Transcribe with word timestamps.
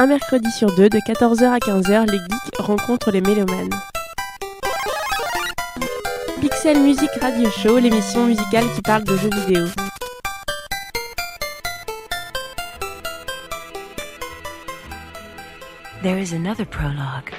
un 0.00 0.06
mercredi 0.06 0.50
sur 0.50 0.74
deux, 0.76 0.88
de 0.88 0.98
14h 0.98 1.44
à 1.44 1.58
15h, 1.58 2.10
les 2.10 2.16
geeks 2.16 2.56
rencontrent 2.56 3.10
les 3.10 3.20
mélomanes. 3.20 3.68
Pixel 6.40 6.80
Music 6.80 7.10
Radio 7.20 7.50
Show, 7.50 7.78
l'émission 7.78 8.24
musicale 8.24 8.64
qui 8.74 8.80
parle 8.80 9.04
de 9.04 9.14
jeux 9.18 9.28
vidéo. 9.28 9.66
There 16.02 16.18
is 16.18 16.32
another 16.32 16.64
prologue. 16.64 17.30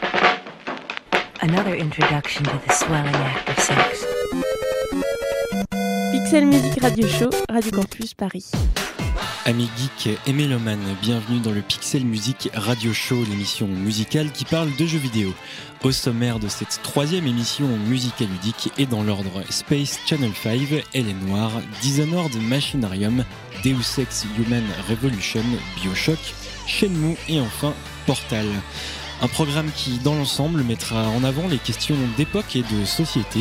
Another 1.41 1.73
introduction 1.73 2.43
to 2.43 2.59
the 2.68 2.73
swelling 2.73 3.15
act 3.15 3.50
of 3.50 3.57
sex. 3.57 4.05
Pixel 6.11 6.46
Music 6.46 6.79
Radio 6.79 7.07
Show, 7.07 7.32
Radio 7.50 7.71
Campus 7.71 8.14
Paris. 8.14 8.51
Amis 9.45 9.69
geeks 9.75 10.19
et 10.27 10.33
mélomanes, 10.33 10.95
bienvenue 11.01 11.39
dans 11.39 11.51
le 11.51 11.63
Pixel 11.63 12.05
Music 12.05 12.51
Radio 12.54 12.93
Show, 12.93 13.23
l'émission 13.27 13.65
musicale 13.65 14.32
qui 14.32 14.45
parle 14.45 14.69
de 14.75 14.86
jeux 14.86 14.99
vidéo. 14.99 15.33
Au 15.83 15.91
sommaire 15.91 16.37
de 16.37 16.47
cette 16.47 16.79
troisième 16.83 17.25
émission 17.25 17.65
musicale 17.87 18.27
ludique 18.27 18.71
et 18.77 18.85
dans 18.85 19.01
l'ordre 19.01 19.41
Space 19.49 19.99
Channel 20.05 20.32
5, 20.43 20.83
Elle 20.93 21.09
est 21.09 21.25
Noire, 21.25 21.54
Dishonored 21.82 22.35
Machinarium, 22.35 23.25
Deus 23.63 23.99
Ex 23.99 24.27
Human 24.37 24.63
Revolution, 24.87 25.43
Bioshock, 25.77 26.19
Shenmue 26.68 27.18
et 27.27 27.41
enfin 27.41 27.73
Portal. 28.05 28.46
Un 29.23 29.27
programme 29.27 29.71
qui, 29.75 29.97
dans 29.99 30.15
l'ensemble, 30.15 30.63
mettra 30.63 31.07
en 31.10 31.23
avant 31.23 31.47
les 31.47 31.57
questions 31.57 31.97
d'époque 32.16 32.55
et 32.55 32.63
de 32.63 32.85
société, 32.85 33.39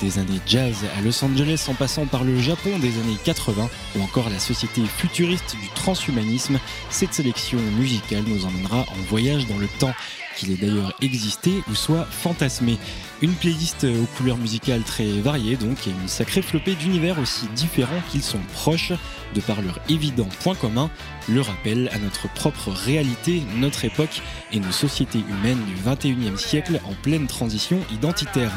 des 0.00 0.18
années 0.18 0.40
jazz 0.46 0.76
à 0.96 1.00
Los 1.02 1.24
Angeles 1.24 1.66
en 1.68 1.74
passant 1.74 2.06
par 2.06 2.24
le 2.24 2.38
Japon 2.38 2.78
des 2.78 2.98
années 2.98 3.16
80 3.24 3.68
ou 3.96 4.02
encore 4.02 4.30
la 4.30 4.38
société 4.38 4.82
futuriste 4.84 5.56
du 5.60 5.68
transhumanisme. 5.74 6.58
Cette 6.90 7.14
sélection 7.14 7.58
musicale 7.78 8.24
nous 8.26 8.44
emmènera 8.44 8.80
en 8.80 9.02
voyage 9.08 9.46
dans 9.46 9.58
le 9.58 9.68
temps 9.78 9.92
qu'il 10.40 10.52
ait 10.52 10.56
d'ailleurs 10.56 10.94
existé 11.02 11.62
ou 11.70 11.74
soit 11.74 12.06
fantasmé. 12.10 12.78
Une 13.20 13.34
playlist 13.34 13.84
aux 13.84 14.06
couleurs 14.16 14.38
musicales 14.38 14.82
très 14.82 15.10
variées 15.20 15.56
donc 15.56 15.86
et 15.86 15.90
une 15.90 16.08
sacrée 16.08 16.40
flopée 16.40 16.74
d'univers 16.74 17.18
aussi 17.18 17.46
différents 17.54 18.00
qu'ils 18.10 18.22
sont 18.22 18.40
proches 18.54 18.92
de 19.34 19.40
par 19.40 19.60
leur 19.60 19.78
évident 19.90 20.28
point 20.42 20.54
commun, 20.54 20.90
le 21.28 21.42
rappel 21.42 21.90
à 21.92 21.98
notre 21.98 22.32
propre 22.32 22.70
réalité, 22.70 23.42
notre 23.56 23.84
époque 23.84 24.22
et 24.52 24.60
nos 24.60 24.72
sociétés 24.72 25.22
humaines 25.28 25.62
du 25.66 25.74
21e 25.74 26.38
siècle 26.38 26.80
en 26.84 26.94
pleine 27.02 27.26
transition 27.26 27.78
identitaire. 27.92 28.52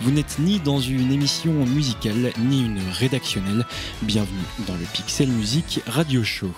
Vous 0.00 0.10
n'êtes 0.10 0.38
ni 0.40 0.58
dans 0.58 0.80
une 0.80 1.12
émission 1.12 1.52
musicale 1.52 2.32
ni 2.40 2.64
une 2.64 2.82
rédactionnelle. 2.92 3.64
Bienvenue 4.02 4.38
dans 4.66 4.74
le 4.74 4.84
Pixel 4.92 5.28
Music 5.28 5.80
Radio 5.86 6.24
Show. 6.24 6.50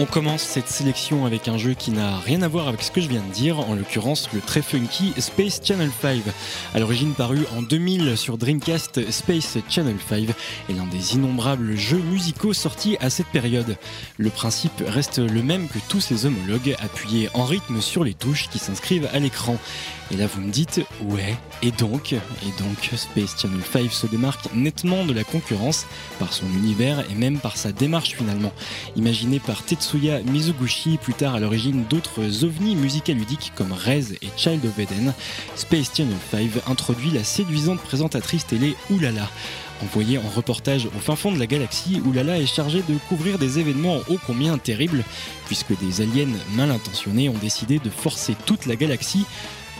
On 0.00 0.06
commence 0.06 0.42
cette 0.42 0.68
sélection 0.68 1.26
avec 1.26 1.48
un 1.48 1.58
jeu 1.58 1.74
qui 1.74 1.90
n'a 1.90 2.18
rien 2.18 2.42
à 2.42 2.48
voir 2.48 2.68
avec 2.68 2.84
ce 2.84 2.92
que 2.92 3.00
je 3.00 3.08
viens 3.08 3.20
de 3.20 3.32
dire, 3.32 3.58
en 3.58 3.74
l'occurrence 3.74 4.28
le 4.32 4.40
très 4.40 4.62
funky 4.62 5.12
Space 5.18 5.60
Channel 5.64 5.90
5. 6.00 6.20
À 6.72 6.78
l'origine 6.78 7.14
paru 7.14 7.44
en 7.56 7.62
2000 7.62 8.16
sur 8.16 8.38
Dreamcast, 8.38 9.10
Space 9.10 9.58
Channel 9.68 9.96
5 10.08 10.28
est 10.68 10.72
l'un 10.72 10.86
des 10.86 11.14
innombrables 11.14 11.74
jeux 11.74 11.98
musicaux 11.98 12.52
sortis 12.52 12.96
à 13.00 13.10
cette 13.10 13.26
période. 13.26 13.76
Le 14.18 14.30
principe 14.30 14.84
reste 14.86 15.18
le 15.18 15.42
même 15.42 15.66
que 15.66 15.80
tous 15.88 16.00
ses 16.00 16.26
homologues, 16.26 16.76
appuyés 16.78 17.28
en 17.34 17.44
rythme 17.44 17.80
sur 17.80 18.04
les 18.04 18.14
touches 18.14 18.48
qui 18.50 18.60
s'inscrivent 18.60 19.10
à 19.12 19.18
l'écran. 19.18 19.56
Et 20.12 20.16
là 20.16 20.28
vous 20.28 20.40
me 20.40 20.52
dites, 20.52 20.80
ouais, 21.02 21.36
et 21.60 21.72
donc? 21.72 22.12
Et 22.12 22.62
donc 22.62 22.92
Space 22.94 23.34
Channel 23.36 23.62
5 23.72 23.90
se 23.90 24.06
démarque 24.06 24.46
nettement 24.54 25.04
de 25.04 25.12
la 25.12 25.24
concurrence 25.24 25.86
par 26.20 26.32
son 26.32 26.46
univers 26.46 27.04
et 27.10 27.16
même 27.16 27.40
par 27.40 27.56
sa 27.56 27.72
démarche 27.72 28.14
finalement. 28.14 28.52
Imaginé 28.94 29.40
par 29.40 29.64
Tetsuya 29.88 30.20
Mizuguchi, 30.20 30.98
plus 30.98 31.14
tard 31.14 31.34
à 31.34 31.40
l'origine 31.40 31.84
d'autres 31.84 32.44
ovnis 32.44 32.76
musicaludiques 32.76 33.52
comme 33.54 33.72
Rez 33.72 34.12
et 34.20 34.28
Child 34.36 34.66
of 34.66 34.78
Eden, 34.78 35.14
Space 35.56 35.90
Channel 35.96 36.14
5 36.30 36.68
introduit 36.68 37.10
la 37.10 37.24
séduisante 37.24 37.80
présentatrice 37.80 38.46
télé 38.46 38.76
Oulala. 38.90 39.30
Envoyée 39.82 40.18
en 40.18 40.28
reportage 40.28 40.86
au 40.94 40.98
fin 40.98 41.16
fond 41.16 41.32
de 41.32 41.38
la 41.38 41.46
galaxie, 41.46 42.02
Oulala 42.04 42.38
est 42.38 42.46
chargée 42.46 42.82
de 42.86 42.98
couvrir 43.08 43.38
des 43.38 43.60
événements 43.60 44.00
ô 44.10 44.18
combien 44.26 44.58
terribles, 44.58 45.04
puisque 45.46 45.78
des 45.78 46.02
aliens 46.02 46.28
mal 46.54 46.70
intentionnés 46.70 47.30
ont 47.30 47.38
décidé 47.40 47.78
de 47.78 47.88
forcer 47.88 48.36
toute 48.44 48.66
la 48.66 48.76
galaxie 48.76 49.24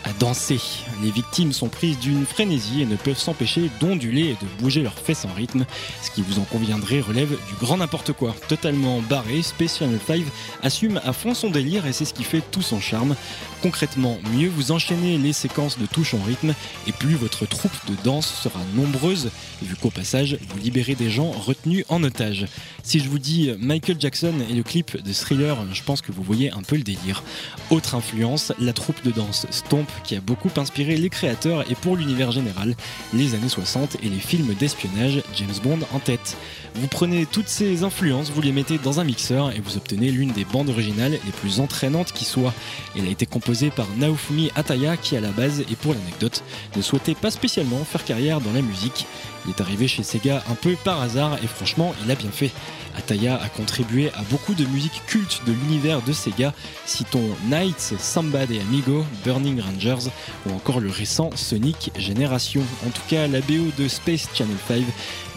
à 0.03 0.13
danser. 0.19 0.59
Les 1.01 1.11
victimes 1.11 1.53
sont 1.53 1.67
prises 1.67 1.99
d'une 1.99 2.25
frénésie 2.25 2.81
et 2.81 2.85
ne 2.85 2.95
peuvent 2.95 3.17
s'empêcher 3.17 3.69
d'onduler 3.79 4.29
et 4.29 4.37
de 4.41 4.61
bouger 4.61 4.81
leurs 4.81 4.97
fesses 4.97 5.25
en 5.25 5.33
rythme. 5.33 5.65
Ce 6.01 6.11
qui 6.11 6.21
vous 6.21 6.39
en 6.39 6.43
conviendrait 6.43 6.99
relève 6.99 7.29
du 7.29 7.53
grand 7.59 7.77
n'importe 7.77 8.13
quoi. 8.13 8.35
Totalement 8.47 9.01
barré, 9.01 9.41
Space 9.41 9.79
Channel 9.79 9.99
5 10.05 10.21
assume 10.63 10.99
à 11.03 11.13
fond 11.13 11.33
son 11.33 11.49
délire 11.49 11.85
et 11.85 11.93
c'est 11.93 12.05
ce 12.05 12.13
qui 12.13 12.23
fait 12.23 12.41
tout 12.51 12.61
son 12.61 12.79
charme. 12.79 13.15
Concrètement, 13.61 14.17
mieux 14.33 14.47
vous 14.47 14.71
enchaînez 14.71 15.17
les 15.17 15.33
séquences 15.33 15.77
de 15.77 15.85
touches 15.85 16.13
en 16.13 16.23
rythme 16.23 16.53
et 16.87 16.93
plus 16.93 17.15
votre 17.15 17.45
troupe 17.45 17.73
de 17.89 17.95
danse 18.05 18.33
sera 18.41 18.61
nombreuse, 18.73 19.31
vu 19.61 19.75
qu'au 19.75 19.89
passage, 19.89 20.37
vous 20.49 20.59
libérez 20.59 20.95
des 20.95 21.09
gens 21.09 21.31
retenus 21.31 21.83
en 21.89 22.01
otage. 22.03 22.45
Si 22.83 23.01
je 23.01 23.09
vous 23.09 23.19
dis 23.19 23.51
Michael 23.59 23.97
Jackson 23.99 24.33
et 24.49 24.53
le 24.53 24.63
clip 24.63 25.03
de 25.03 25.11
Thriller, 25.11 25.57
je 25.73 25.83
pense 25.83 26.01
que 26.01 26.13
vous 26.13 26.23
voyez 26.23 26.51
un 26.51 26.61
peu 26.61 26.77
le 26.77 26.83
délire. 26.83 27.21
Autre 27.69 27.95
influence, 27.95 28.53
la 28.59 28.71
troupe 28.71 29.03
de 29.03 29.11
danse 29.11 29.45
Stomp 29.49 29.87
qui 30.05 30.15
a 30.15 30.21
beaucoup 30.21 30.51
inspiré 30.55 30.95
les 30.95 31.09
créateurs 31.09 31.69
et 31.69 31.75
pour 31.75 31.97
l'univers 31.97 32.31
général, 32.31 32.75
les 33.13 33.35
années 33.35 33.49
60 33.49 33.97
et 34.03 34.09
les 34.09 34.19
films 34.19 34.53
d'espionnage 34.53 35.21
James 35.35 35.55
Bond 35.63 35.79
en 35.93 35.99
tête. 35.99 36.37
Vous 36.75 36.87
prenez 36.87 37.25
toutes 37.25 37.49
ces 37.49 37.83
influences, 37.83 38.31
vous 38.31 38.41
les 38.41 38.53
mettez 38.53 38.77
dans 38.77 39.01
un 39.01 39.03
mixeur 39.03 39.51
et 39.51 39.59
vous 39.59 39.75
obtenez 39.75 40.11
l'une 40.11 40.31
des 40.31 40.45
bandes 40.45 40.69
originales 40.69 41.11
les 41.11 41.31
plus 41.41 41.59
entraînantes 41.59 42.13
qui 42.13 42.23
soit. 42.23 42.53
Elle 42.95 43.05
a 43.05 43.09
été 43.09 43.25
composée 43.25 43.48
par 43.75 43.87
Naofumi 43.97 44.51
Ataya 44.55 44.95
qui 44.95 45.17
à 45.17 45.21
la 45.21 45.31
base 45.31 45.61
et 45.61 45.75
pour 45.75 45.93
l'anecdote 45.93 46.43
ne 46.75 46.81
souhaitait 46.83 47.15
pas 47.15 47.31
spécialement 47.31 47.83
faire 47.83 48.05
carrière 48.05 48.41
dans 48.41 48.53
la 48.53 48.61
musique. 48.61 49.07
Il 49.45 49.51
est 49.51 49.61
arrivé 49.61 49.87
chez 49.87 50.03
Sega 50.03 50.43
un 50.51 50.53
peu 50.53 50.75
par 50.83 51.01
hasard 51.01 51.39
et 51.43 51.47
franchement 51.47 51.95
il 52.03 52.11
a 52.11 52.15
bien 52.15 52.29
fait. 52.29 52.51
Ataya 52.95 53.41
a 53.41 53.49
contribué 53.49 54.09
à 54.09 54.21
beaucoup 54.29 54.53
de 54.53 54.65
musiques 54.65 55.01
cultes 55.07 55.41
de 55.47 55.53
l'univers 55.53 56.01
de 56.03 56.13
Sega, 56.13 56.53
citons 56.85 57.29
Knights, 57.47 57.95
Samba 57.97 58.43
et 58.43 58.59
Amigo, 58.59 59.03
Burning 59.25 59.59
Rangers 59.61 60.09
ou 60.45 60.53
encore 60.53 60.79
le 60.79 60.89
récent 60.89 61.31
Sonic 61.35 61.91
Generation. 61.97 62.61
En 62.85 62.89
tout 62.91 63.01
cas, 63.07 63.27
la 63.27 63.41
BO 63.41 63.71
de 63.77 63.87
Space 63.87 64.27
Channel 64.35 64.57
5 64.67 64.83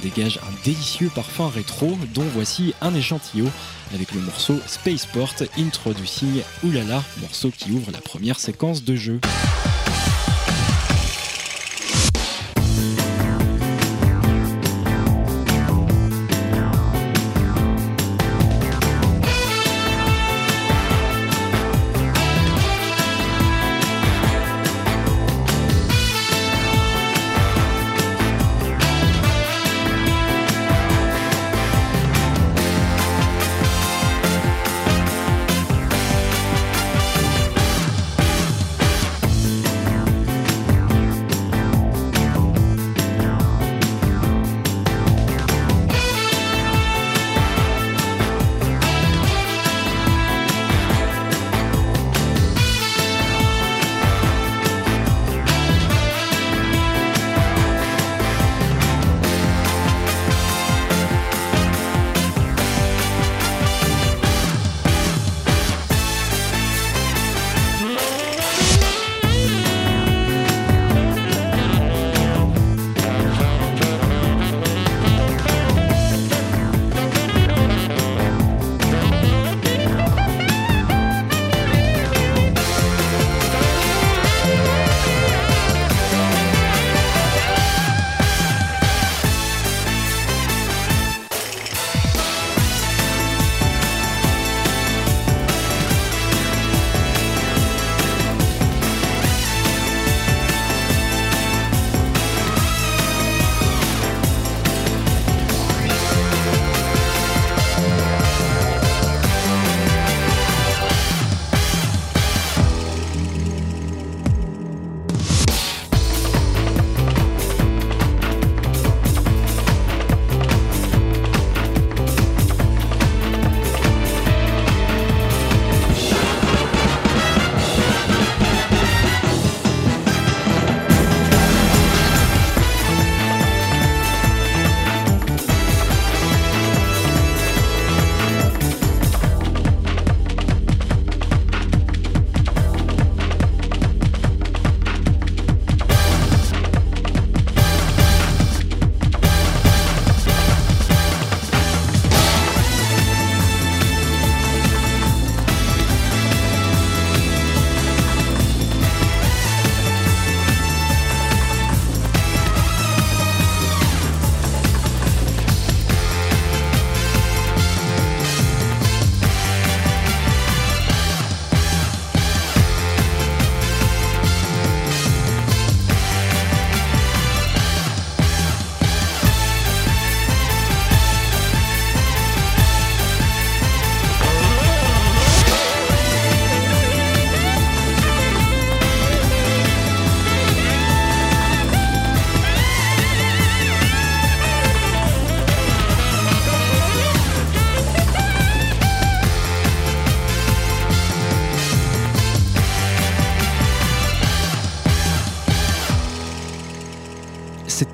dégage 0.02 0.38
un 0.38 0.64
délicieux 0.64 1.10
parfum 1.14 1.48
rétro 1.48 1.96
dont 2.14 2.26
voici 2.34 2.74
un 2.80 2.94
échantillon 2.94 3.50
avec 3.94 4.12
le 4.12 4.20
morceau 4.20 4.58
Spaceport 4.66 5.34
Introducing 5.58 6.42
Oulala, 6.64 7.02
morceau 7.20 7.50
qui 7.50 7.70
ouvre 7.70 7.90
la 7.92 8.00
première 8.00 8.40
séquence 8.40 8.84
de 8.84 8.96
jeu. 8.96 9.20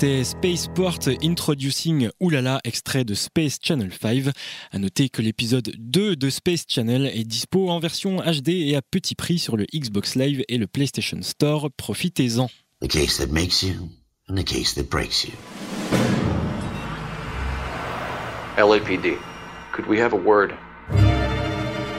C'était 0.00 0.22
Spaceport 0.22 1.00
Introducing 1.24 2.08
Oulala, 2.20 2.60
extrait 2.62 3.02
de 3.02 3.14
Space 3.14 3.58
Channel 3.60 3.90
5. 3.92 4.32
À 4.70 4.78
noter 4.78 5.08
que 5.08 5.20
l'épisode 5.22 5.72
2 5.76 6.14
de 6.14 6.30
Space 6.30 6.66
Channel 6.68 7.06
est 7.06 7.24
dispo 7.24 7.68
en 7.68 7.80
version 7.80 8.18
HD 8.18 8.50
et 8.50 8.76
à 8.76 8.80
petit 8.80 9.16
prix 9.16 9.40
sur 9.40 9.56
le 9.56 9.66
Xbox 9.74 10.14
Live 10.14 10.44
et 10.46 10.56
le 10.56 10.68
PlayStation 10.68 11.20
Store. 11.22 11.70
Profitez-en. 11.76 12.48
The 12.80 12.86
case 12.86 13.18
that 13.18 13.32
makes 13.32 13.64
you 13.64 13.88
and 14.28 14.36
the 14.36 14.44
case 14.44 14.72
that 14.76 14.84
breaks 14.88 15.24
you. 15.24 15.32
LAPD, 18.56 19.18
could 19.72 19.88
we 19.88 19.98
have 19.98 20.12
a 20.12 20.16
word? 20.16 20.54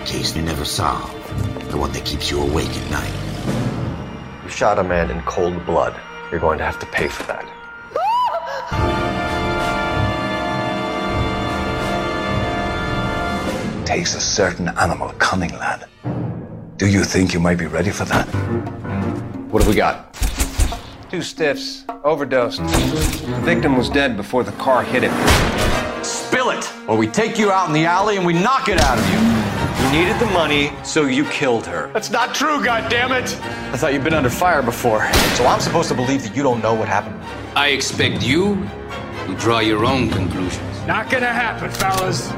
Case 0.06 0.38
you 0.38 0.42
never 0.42 0.64
solve. 0.64 1.12
The 1.70 1.78
one 1.78 1.92
that 1.92 2.06
keeps 2.06 2.32
you 2.32 2.40
awake 2.40 2.70
at 2.70 2.92
night. 2.92 3.14
You 4.46 4.50
shot 4.50 4.80
a 4.80 4.84
man 4.86 5.12
in 5.12 5.22
cold 5.24 5.66
blood. 5.66 5.94
You're 6.32 6.40
going 6.40 6.60
to 6.60 6.66
have 6.66 6.80
to 6.80 6.86
pay 6.86 7.10
for 7.10 7.24
that. 7.24 7.49
Takes 13.90 14.14
a 14.14 14.22
certain 14.22 14.68
animal 14.78 15.10
cunning, 15.18 15.50
lad. 15.58 15.88
Do 16.78 16.86
you 16.86 17.04
think 17.04 17.34
you 17.34 17.40
might 17.40 17.58
be 17.58 17.66
ready 17.66 17.90
for 17.90 18.06
that? 18.06 18.26
What 19.50 19.64
have 19.64 19.68
we 19.68 19.76
got? 19.76 20.14
Two 21.10 21.24
stiffs, 21.24 21.86
overdosed. 22.04 22.60
The 22.62 23.42
victim 23.44 23.76
was 23.76 23.90
dead 23.90 24.16
before 24.16 24.44
the 24.44 24.52
car 24.52 24.84
hit 24.84 25.02
him. 25.02 26.04
Spill 26.04 26.52
it, 26.52 26.72
or 26.88 26.98
we 26.98 27.08
take 27.08 27.40
you 27.40 27.52
out 27.52 27.66
in 27.66 27.74
the 27.74 27.86
alley 27.86 28.18
and 28.18 28.28
we 28.28 28.34
knock 28.34 28.70
it 28.70 28.80
out 28.80 29.00
of 29.00 29.10
you. 29.10 29.18
You 29.84 30.04
needed 30.04 30.20
the 30.20 30.32
money, 30.34 30.72
so 30.84 31.08
you 31.08 31.26
killed 31.26 31.66
her. 31.66 31.92
That's 31.92 32.12
not 32.12 32.36
true, 32.36 32.60
goddammit! 32.60 33.42
I 33.74 33.78
thought 33.78 33.92
you'd 33.92 34.04
been 34.04 34.14
under 34.14 34.30
fire 34.30 34.62
before. 34.62 35.12
So 35.34 35.48
I'm 35.48 35.62
supposed 35.62 35.90
to 35.90 35.96
believe 35.96 36.22
that 36.22 36.36
you 36.36 36.44
don't 36.44 36.62
know 36.62 36.76
what 36.76 36.88
happened? 36.88 37.20
I 37.56 37.70
expect 37.70 38.22
you 38.22 38.54
to 39.26 39.36
draw 39.40 39.62
your 39.62 39.84
own 39.84 40.12
conclusions. 40.12 40.86
Not 40.86 41.10
gonna 41.10 41.34
happen, 41.34 41.72
fellas. 41.72 42.32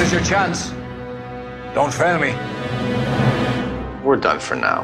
This 0.00 0.08
is 0.08 0.12
your 0.14 0.24
chance. 0.24 0.72
Don't 1.74 1.92
fail 1.92 2.18
me. 2.18 2.32
We're 4.02 4.18
done 4.18 4.40
for 4.40 4.56
now. 4.56 4.82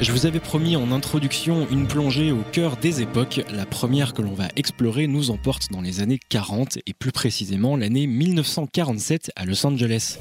Je 0.00 0.10
vous 0.10 0.26
avais 0.26 0.40
promis 0.40 0.74
en 0.74 0.90
introduction 0.90 1.68
une 1.70 1.86
plongée 1.86 2.32
au 2.32 2.42
cœur 2.50 2.76
des 2.76 3.00
époques. 3.00 3.42
La 3.54 3.64
première 3.64 4.12
que 4.12 4.22
l'on 4.22 4.34
va 4.34 4.48
explorer 4.56 5.06
nous 5.06 5.30
emporte 5.30 5.70
dans 5.70 5.80
les 5.80 6.00
années 6.00 6.18
40 6.30 6.78
et 6.84 6.94
plus 6.94 7.12
précisément 7.12 7.76
l'année 7.76 8.08
1947 8.08 9.30
à 9.36 9.44
Los 9.44 9.64
Angeles. 9.64 10.18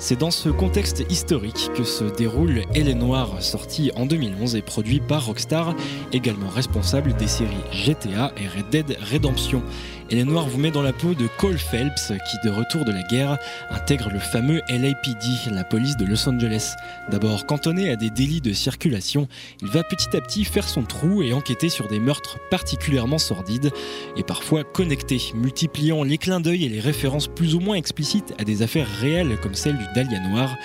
C'est 0.00 0.18
dans 0.18 0.30
ce 0.30 0.48
contexte 0.48 1.04
historique 1.10 1.70
que 1.74 1.82
se 1.82 2.04
déroule 2.04 2.62
Elle 2.72 2.88
est 2.88 2.94
Noire, 2.94 3.42
sorti 3.42 3.90
en 3.96 4.06
2011 4.06 4.54
et 4.54 4.62
produit 4.62 5.00
par 5.00 5.26
Rockstar, 5.26 5.74
également 6.12 6.48
responsable 6.48 7.14
des 7.14 7.26
séries 7.26 7.48
GTA 7.72 8.32
et 8.36 8.46
Red 8.46 8.70
Dead 8.70 8.98
Redemption. 9.12 9.60
Elle 10.10 10.20
est 10.20 10.24
Noire 10.24 10.48
vous 10.48 10.58
met 10.58 10.70
dans 10.70 10.80
la 10.80 10.94
peau 10.94 11.12
de 11.12 11.26
Cole 11.36 11.58
Phelps, 11.58 12.12
qui 12.30 12.38
de 12.42 12.50
retour 12.50 12.86
de 12.86 12.92
la 12.92 13.02
guerre 13.02 13.36
intègre 13.70 14.08
le 14.08 14.18
fameux 14.18 14.62
LAPD, 14.70 15.50
la 15.52 15.64
police 15.64 15.98
de 15.98 16.06
Los 16.06 16.26
Angeles. 16.26 16.76
D'abord 17.10 17.44
cantonné 17.44 17.90
à 17.90 17.96
des 17.96 18.08
délits 18.08 18.40
de 18.40 18.54
circulation, 18.54 19.28
il 19.60 19.68
va 19.68 19.82
petit 19.82 20.16
à 20.16 20.22
petit 20.22 20.46
faire 20.46 20.66
son 20.66 20.84
trou 20.84 21.22
et 21.22 21.34
enquêter 21.34 21.68
sur 21.68 21.88
des 21.88 22.00
meurtres 22.00 22.38
particulièrement 22.50 23.18
sordides 23.18 23.70
et 24.16 24.22
parfois 24.22 24.64
connectés, 24.64 25.20
multipliant 25.34 26.02
les 26.04 26.16
clins 26.16 26.40
d'œil 26.40 26.64
et 26.64 26.70
les 26.70 26.80
références 26.80 27.28
plus 27.28 27.54
ou 27.54 27.60
moins 27.60 27.76
explicites 27.76 28.34
à 28.38 28.44
des 28.44 28.62
affaires 28.62 28.88
réelles 28.88 29.36
comme 29.42 29.54
celle 29.54 29.76
du 29.76 29.84
Dahlia 29.94 30.20
Noir. 30.20 30.56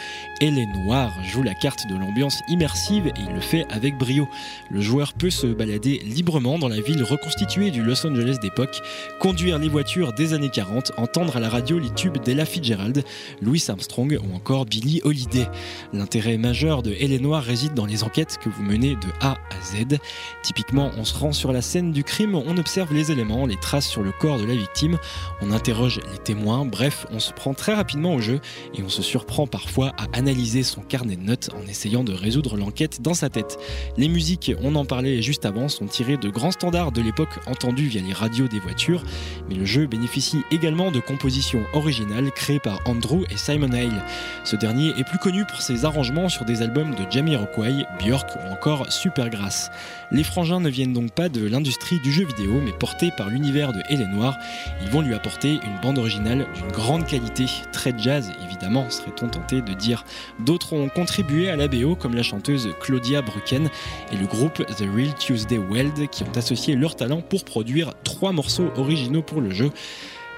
Elle 0.46 0.60
est 0.60 0.66
Noire 0.66 1.14
joue 1.24 1.42
la 1.42 1.54
carte 1.54 1.88
de 1.88 1.96
l'ambiance 1.96 2.42
immersive 2.50 3.08
et 3.08 3.14
il 3.18 3.34
le 3.34 3.40
fait 3.40 3.66
avec 3.70 3.98
brio. 3.98 4.28
Le 4.70 4.82
joueur 4.82 5.14
peut 5.14 5.30
se 5.30 5.48
balader 5.48 6.00
librement 6.00 6.60
dans 6.60 6.68
la 6.68 6.82
ville 6.82 7.02
reconstituée 7.02 7.72
du 7.72 7.82
Los 7.82 8.06
Angeles 8.06 8.40
d'époque, 8.42 8.82
conduire 9.22 9.58
les 9.58 9.70
voitures 9.70 10.12
des 10.12 10.34
années 10.34 10.50
40, 10.50 10.92
entendre 10.98 11.38
à 11.38 11.40
la 11.40 11.48
radio 11.48 11.80
les 11.80 11.92
tubes 11.92 12.18
d'Ella 12.18 12.44
Fitzgerald, 12.44 13.06
Louis 13.42 13.64
Armstrong 13.70 14.20
ou 14.22 14.36
encore 14.36 14.66
Billy 14.66 15.00
Holiday. 15.06 15.48
L'intérêt 15.94 16.36
majeur 16.36 16.84
de 16.84 16.94
Elle 17.00 17.16
Noire 17.22 17.44
réside 17.44 17.74
dans 17.74 17.86
les 17.86 18.04
enquêtes 18.04 18.38
que 18.44 18.50
vous 18.50 18.64
menez 18.64 18.96
de 18.96 19.08
A 19.22 19.36
à 19.50 19.62
Z. 19.64 19.98
Typiquement, 20.42 20.92
on 20.98 21.06
se 21.06 21.18
rend 21.18 21.32
sur 21.32 21.54
la 21.54 21.62
scène 21.62 21.94
du 21.94 22.04
crime, 22.04 22.36
on 22.36 22.58
observe 22.58 22.94
les 22.94 23.14
éléments, 23.14 23.46
les 23.46 23.56
traces 23.56 23.88
sur 23.88 24.04
le 24.04 24.12
corps 24.12 24.40
de 24.40 24.46
la 24.46 24.56
victime, 24.56 24.98
on 25.40 25.52
interroge 25.52 26.02
les 26.12 26.18
témoins, 26.18 26.66
bref, 26.66 27.08
on 27.12 27.20
se 27.20 27.32
prend 27.32 27.54
très 27.54 27.76
rapidement 27.76 28.16
au 28.16 28.20
jeu 28.20 28.42
et 28.76 28.84
on 28.84 28.90
se 28.90 29.02
surprend 29.02 29.48
parfois 29.48 29.94
à 29.98 30.18
analyser 30.18 30.33
son 30.64 30.82
carnet 30.82 31.16
de 31.16 31.22
notes 31.22 31.52
en 31.56 31.68
essayant 31.68 32.04
de 32.04 32.12
résoudre 32.12 32.58
l'enquête 32.58 33.02
dans 33.02 33.14
sa 33.14 33.30
tête. 33.30 33.60
Les 33.98 34.08
musiques, 34.08 34.52
on 34.64 34.76
en 34.76 34.84
parlait 34.84 35.22
juste 35.22 35.46
avant, 35.46 35.70
sont 35.70 35.86
tirées 35.86 36.18
de 36.18 36.30
grands 36.30 36.52
standards 36.52 36.92
de 36.92 37.02
l'époque 37.02 37.40
entendus 37.46 37.88
via 37.88 38.02
les 38.02 38.14
radios 38.14 38.48
des 38.48 38.60
voitures, 38.60 39.04
mais 39.48 39.56
le 39.56 39.66
jeu 39.66 39.86
bénéficie 39.86 40.42
également 40.52 40.92
de 40.92 41.00
compositions 41.00 41.64
originales 41.74 42.32
créées 42.32 42.60
par 42.60 42.80
Andrew 42.86 43.24
et 43.30 43.38
Simon 43.38 43.72
Hale. 43.74 44.04
Ce 44.44 44.56
dernier 44.56 44.90
est 44.98 45.04
plus 45.04 45.20
connu 45.20 45.46
pour 45.46 45.62
ses 45.62 45.86
arrangements 45.86 46.30
sur 46.30 46.46
des 46.46 46.62
albums 46.62 46.96
de 46.96 47.10
Jamiroquai, 47.12 47.86
Björk 48.00 48.30
ou 48.36 48.54
encore 48.54 48.92
Supergrass. 48.92 49.70
Les 50.12 50.24
frangins 50.24 50.60
ne 50.60 50.70
viennent 50.70 50.94
donc 50.94 51.12
pas 51.12 51.30
de 51.30 51.46
l'industrie 51.46 52.00
du 52.00 52.12
jeu 52.12 52.26
vidéo, 52.26 52.60
mais 52.64 52.74
portés 52.74 53.12
par 53.16 53.30
l'univers 53.30 53.72
de 53.72 53.82
Hélène 53.90 54.12
Noire. 54.12 54.38
Ils 54.82 54.90
vont 54.90 55.02
lui 55.02 55.14
apporter 55.14 55.60
une 55.64 55.80
bande 55.82 56.00
originale 56.00 56.48
d'une 56.56 56.72
grande 56.72 57.06
qualité, 57.06 57.46
très 57.72 57.94
jazz 57.98 58.32
évidemment, 58.44 58.90
serait-on 58.90 59.30
tenté 59.30 59.62
de 59.62 59.74
dire. 59.74 60.04
D'autres 60.40 60.74
ont 60.74 60.90
contribué 60.90 61.50
à 61.50 61.56
la 61.56 61.68
BO, 61.68 61.96
comme 61.96 62.16
la 62.16 62.24
chanteuse 62.24 62.70
Claudia 62.80 63.22
Brucken 63.22 63.70
et 64.12 64.16
le 64.16 64.26
groupe 64.26 64.66
The 64.66 64.86
Real 64.94 65.14
Tuesday 65.16 65.58
Weld, 65.58 66.10
qui 66.10 66.24
ont 66.24 66.32
associé 66.36 66.76
leur 66.76 66.96
talent 66.96 67.22
pour 67.22 67.46
produire 67.46 67.94
trois 68.04 68.32
morceaux 68.32 68.72
originaux 68.78 69.22
pour 69.22 69.42
le 69.42 69.52
jeu. 69.52 69.72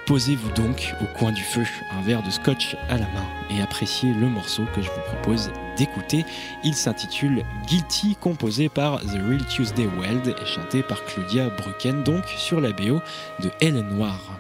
Posez-vous 0.06 0.52
donc 0.52 0.94
au 1.02 1.18
coin 1.18 1.32
du 1.32 1.42
feu, 1.42 1.64
un 1.92 2.02
verre 2.04 2.22
de 2.22 2.30
scotch 2.30 2.76
à 2.90 2.98
la 2.98 3.06
main 3.06 3.26
et 3.50 3.60
appréciez 3.62 4.14
le 4.14 4.28
morceau 4.28 4.62
que 4.76 4.82
je 4.82 4.90
vous 4.90 5.02
propose 5.16 5.52
d'écouter. 5.78 6.24
Il 6.64 6.76
s'intitule 6.76 7.44
Guilty, 7.68 8.16
composé 8.22 8.70
par 8.70 9.02
The 9.02 9.18
Real 9.28 9.46
Tuesday 9.48 9.88
Weld 10.00 10.28
et 10.28 10.46
chanté 10.46 10.84
par 10.84 11.04
Claudia 11.06 11.50
Brucken, 11.50 12.04
donc 12.04 12.24
sur 12.38 12.62
la 12.62 12.72
BO 12.72 13.00
de 13.42 13.50
Hélène 13.62 13.90
Noire. 13.90 14.40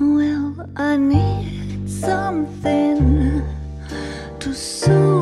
Well, 0.00 0.68
I 0.76 0.96
need 0.96 1.88
something 1.88 3.42
to 4.40 4.54
soothe 4.54 5.17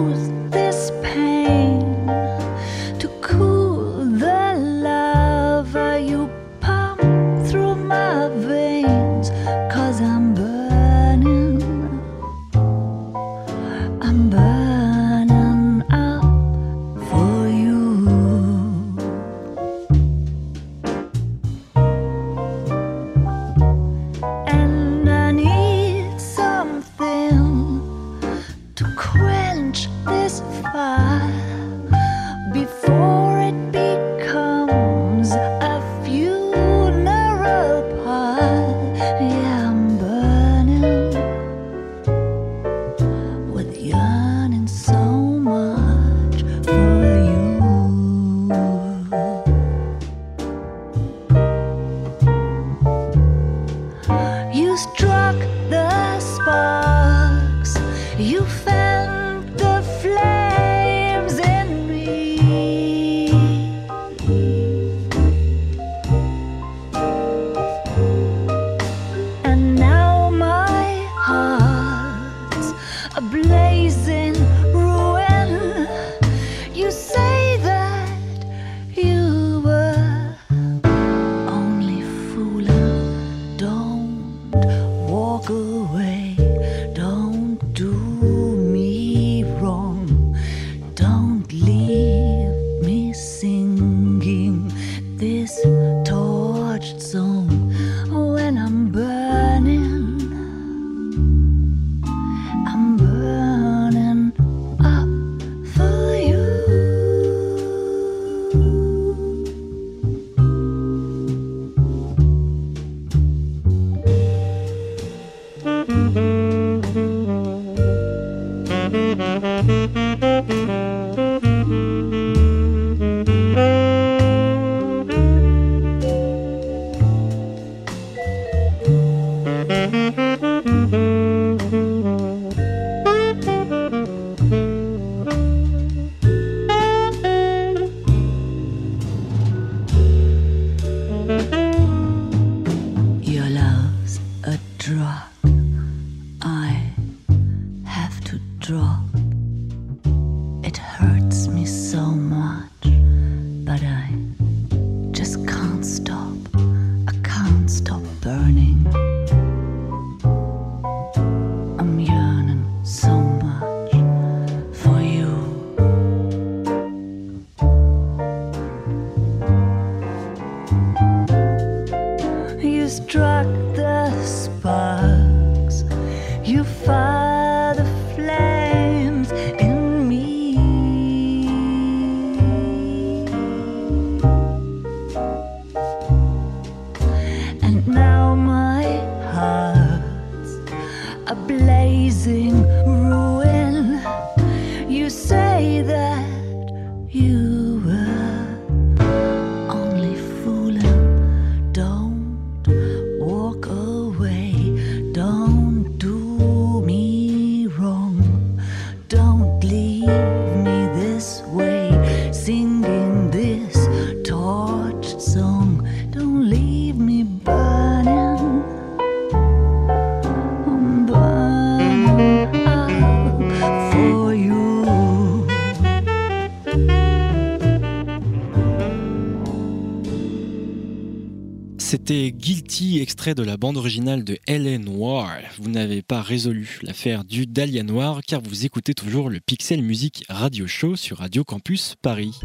C'était 231.88 232.32
Guilty, 232.32 232.98
extrait 233.00 233.36
de 233.36 233.44
la 233.44 233.56
bande 233.56 233.76
originale 233.76 234.24
de 234.24 234.38
L.A. 234.48 234.76
Noir. 234.76 235.36
Vous 235.60 235.70
n'avez 235.70 236.02
pas 236.02 236.20
résolu 236.20 236.80
l'affaire 236.82 237.22
du 237.22 237.46
Dahlia 237.46 237.84
Noir 237.84 238.22
car 238.26 238.40
vous 238.40 238.66
écoutez 238.66 238.92
toujours 238.92 239.30
le 239.30 239.38
Pixel 239.38 239.84
Music 239.84 240.24
Radio 240.28 240.66
Show 240.66 240.96
sur 240.96 241.18
Radio 241.18 241.44
Campus 241.44 241.94
Paris. 242.02 242.40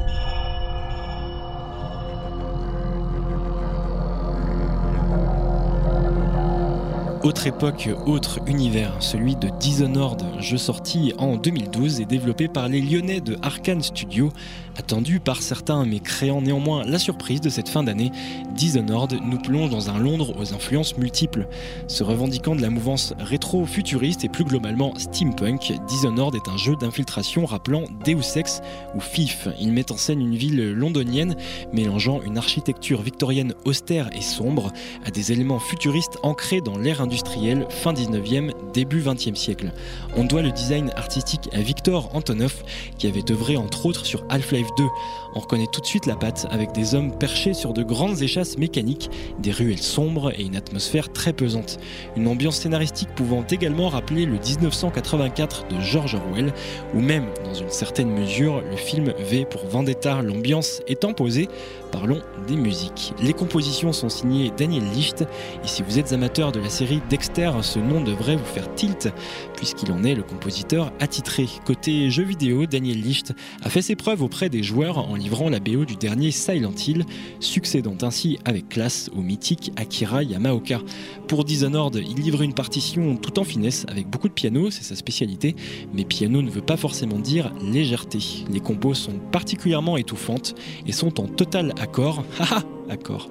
Autre 7.24 7.46
époque, 7.46 7.88
autre 8.08 8.40
univers, 8.48 8.96
celui 9.00 9.36
de 9.36 9.50
Dishonored, 9.60 10.24
jeu 10.40 10.58
sorti 10.58 11.14
en 11.20 11.38
2012 11.38 12.02
et 12.02 12.06
développé 12.06 12.48
par 12.48 12.68
les 12.68 12.82
Lyonnais 12.82 13.22
de 13.22 13.38
Arkane 13.44 13.84
Studio, 13.84 14.34
attendu 14.82 15.20
par 15.20 15.44
certains 15.44 15.86
mais 15.86 16.00
créant 16.00 16.42
néanmoins 16.42 16.84
la 16.86 16.98
surprise 16.98 17.40
de 17.40 17.50
cette 17.50 17.70
fin 17.70 17.84
d'année. 17.84 18.12
Dishonored 18.56 19.20
nous 19.24 19.38
plonge 19.38 19.70
dans 19.70 19.92
un 19.92 20.00
Londres 20.00 20.34
aux 20.40 20.56
influences 20.56 20.98
multiples. 20.98 21.48
Se 21.88 22.04
revendiquant 22.04 22.56
de 22.56 22.64
la 22.64 22.72
mouvance 22.72 23.14
rétro-futuriste 23.20 24.26
et 24.26 24.30
plus 24.30 24.44
globalement 24.44 24.96
steampunk, 24.98 25.74
Dishonored 25.88 26.34
est 26.34 26.50
un 26.50 26.58
jeu 26.58 26.76
d'infiltration 26.76 27.46
rappelant 27.46 27.84
Deus 28.04 28.36
Ex 28.36 28.62
ou 28.96 29.02
FIF. 29.02 29.50
Il 29.60 29.72
met 29.72 29.92
en 29.92 29.98
scène 29.98 30.20
une 30.20 30.36
ville 30.36 30.72
londonienne 30.72 31.36
mélangeant 31.72 32.20
une 32.24 32.40
architecture 32.40 33.04
victorienne 33.04 33.54
austère 33.66 34.10
et 34.18 34.22
sombre 34.22 34.74
à 35.06 35.12
des 35.12 35.32
éléments 35.32 35.60
futuristes 35.60 36.18
ancrés 36.24 36.62
dans 36.62 36.78
l'ère 36.80 37.02
industrielle 37.02 37.68
fin 37.70 37.94
19e, 37.94 38.52
début 38.74 39.02
20e 39.02 39.36
siècle. 39.36 39.74
On 40.18 40.24
doit 40.24 40.42
le 40.42 40.52
design 40.52 40.92
artistique 40.96 41.50
à 41.54 41.62
Victor 41.62 42.10
Antonov 42.16 42.64
qui 42.98 43.06
avait 43.06 43.32
œuvré 43.32 43.58
entre 43.58 43.86
autres 43.86 44.08
sur 44.08 44.24
Half-Life 44.30 44.71
2. 44.78 44.90
On 45.36 45.40
reconnaît 45.40 45.68
tout 45.68 45.82
de 45.82 45.86
suite 45.86 46.06
la 46.06 46.16
patte 46.16 46.48
avec 46.52 46.72
des 46.72 46.96
hommes 46.96 47.18
perchés 47.18 47.54
sur 47.54 47.74
de 47.74 47.84
grandes 47.84 48.22
échasses 48.22 48.58
mécaniques, 48.58 49.10
des 49.40 49.52
ruelles 49.52 49.82
sombres 49.82 50.32
et 50.38 50.44
une 50.44 50.56
atmosphère 50.56 51.12
très 51.12 51.34
pesante. 51.34 51.78
Une 52.16 52.28
ambiance 52.28 52.58
scénaristique 52.58 53.10
pouvant 53.16 53.44
également 53.50 53.90
rappeler 53.90 54.26
le 54.26 54.38
1984 54.38 55.68
de 55.70 55.80
George 55.80 56.16
Orwell 56.16 56.54
ou 56.94 57.00
même 57.00 57.26
dans 57.44 57.54
une 57.54 57.70
certaine 57.70 58.12
mesure 58.12 58.62
le 58.62 58.76
film 58.76 59.14
V 59.20 59.46
pour 59.46 59.66
Vendetta, 59.68 60.22
l'ambiance 60.22 60.82
étant 60.88 61.14
posée. 61.14 61.48
Parlons 61.92 62.22
des 62.48 62.56
musiques. 62.56 63.14
Les 63.22 63.34
compositions 63.34 63.92
sont 63.92 64.08
signées 64.08 64.52
Daniel 64.56 64.84
Licht 64.94 65.22
et 65.22 65.68
si 65.68 65.84
vous 65.84 66.00
êtes 66.00 66.14
amateur 66.14 66.52
de 66.52 66.60
la 66.60 66.70
série 66.70 67.02
Dexter, 67.10 67.52
ce 67.62 67.80
nom 67.80 68.02
devrait 68.02 68.38
vous 68.38 68.46
faire 68.46 68.74
tilt 68.76 69.10
puisqu'il 69.56 69.92
en 69.92 70.04
est 70.04 70.16
le 70.16 70.24
compositeur 70.24 70.92
attitré. 71.00 71.48
Côté 71.66 72.10
jeux 72.10 72.24
vidéo, 72.24 72.66
Daniel 72.66 73.02
Licht 73.02 73.34
a 73.64 73.70
fait 73.70 73.82
ses 73.82 73.96
preuves 73.96 74.24
auprès 74.24 74.50
des 74.52 74.62
joueurs 74.62 75.00
en 75.00 75.16
livrant 75.16 75.50
la 75.50 75.60
BO 75.60 75.86
du 75.86 75.96
dernier 75.96 76.30
Silent 76.30 76.76
Hill, 76.88 77.06
succédant 77.40 77.98
ainsi 78.02 78.38
avec 78.46 78.70
classe 78.70 79.10
au 79.16 79.22
mythique 79.22 79.72
Akira 79.78 80.22
Yamaoka. 80.22 80.82
Pour 81.28 81.46
Dishonored, 81.46 81.96
il 81.96 82.22
livre 82.22 82.44
une 82.44 82.54
partition 82.54 83.16
tout 83.16 83.40
en 83.40 83.44
finesse 83.44 83.86
avec 83.88 84.08
beaucoup 84.08 84.28
de 84.28 84.34
piano, 84.34 84.70
c'est 84.70 84.84
sa 84.84 84.96
spécialité, 84.96 85.56
mais 85.94 86.04
piano 86.04 86.42
ne 86.42 86.52
veut 86.52 86.62
pas 86.62 86.78
forcément 86.78 87.18
dire 87.18 87.52
légèreté. 87.64 88.20
Les 88.52 88.60
compos 88.60 88.94
sont 88.94 89.18
particulièrement 89.32 89.98
étouffantes 89.98 90.54
et 90.86 90.92
sont 90.92 91.20
en 91.20 91.28
total 91.28 91.74
accord. 91.80 92.24
Accord 92.92 93.30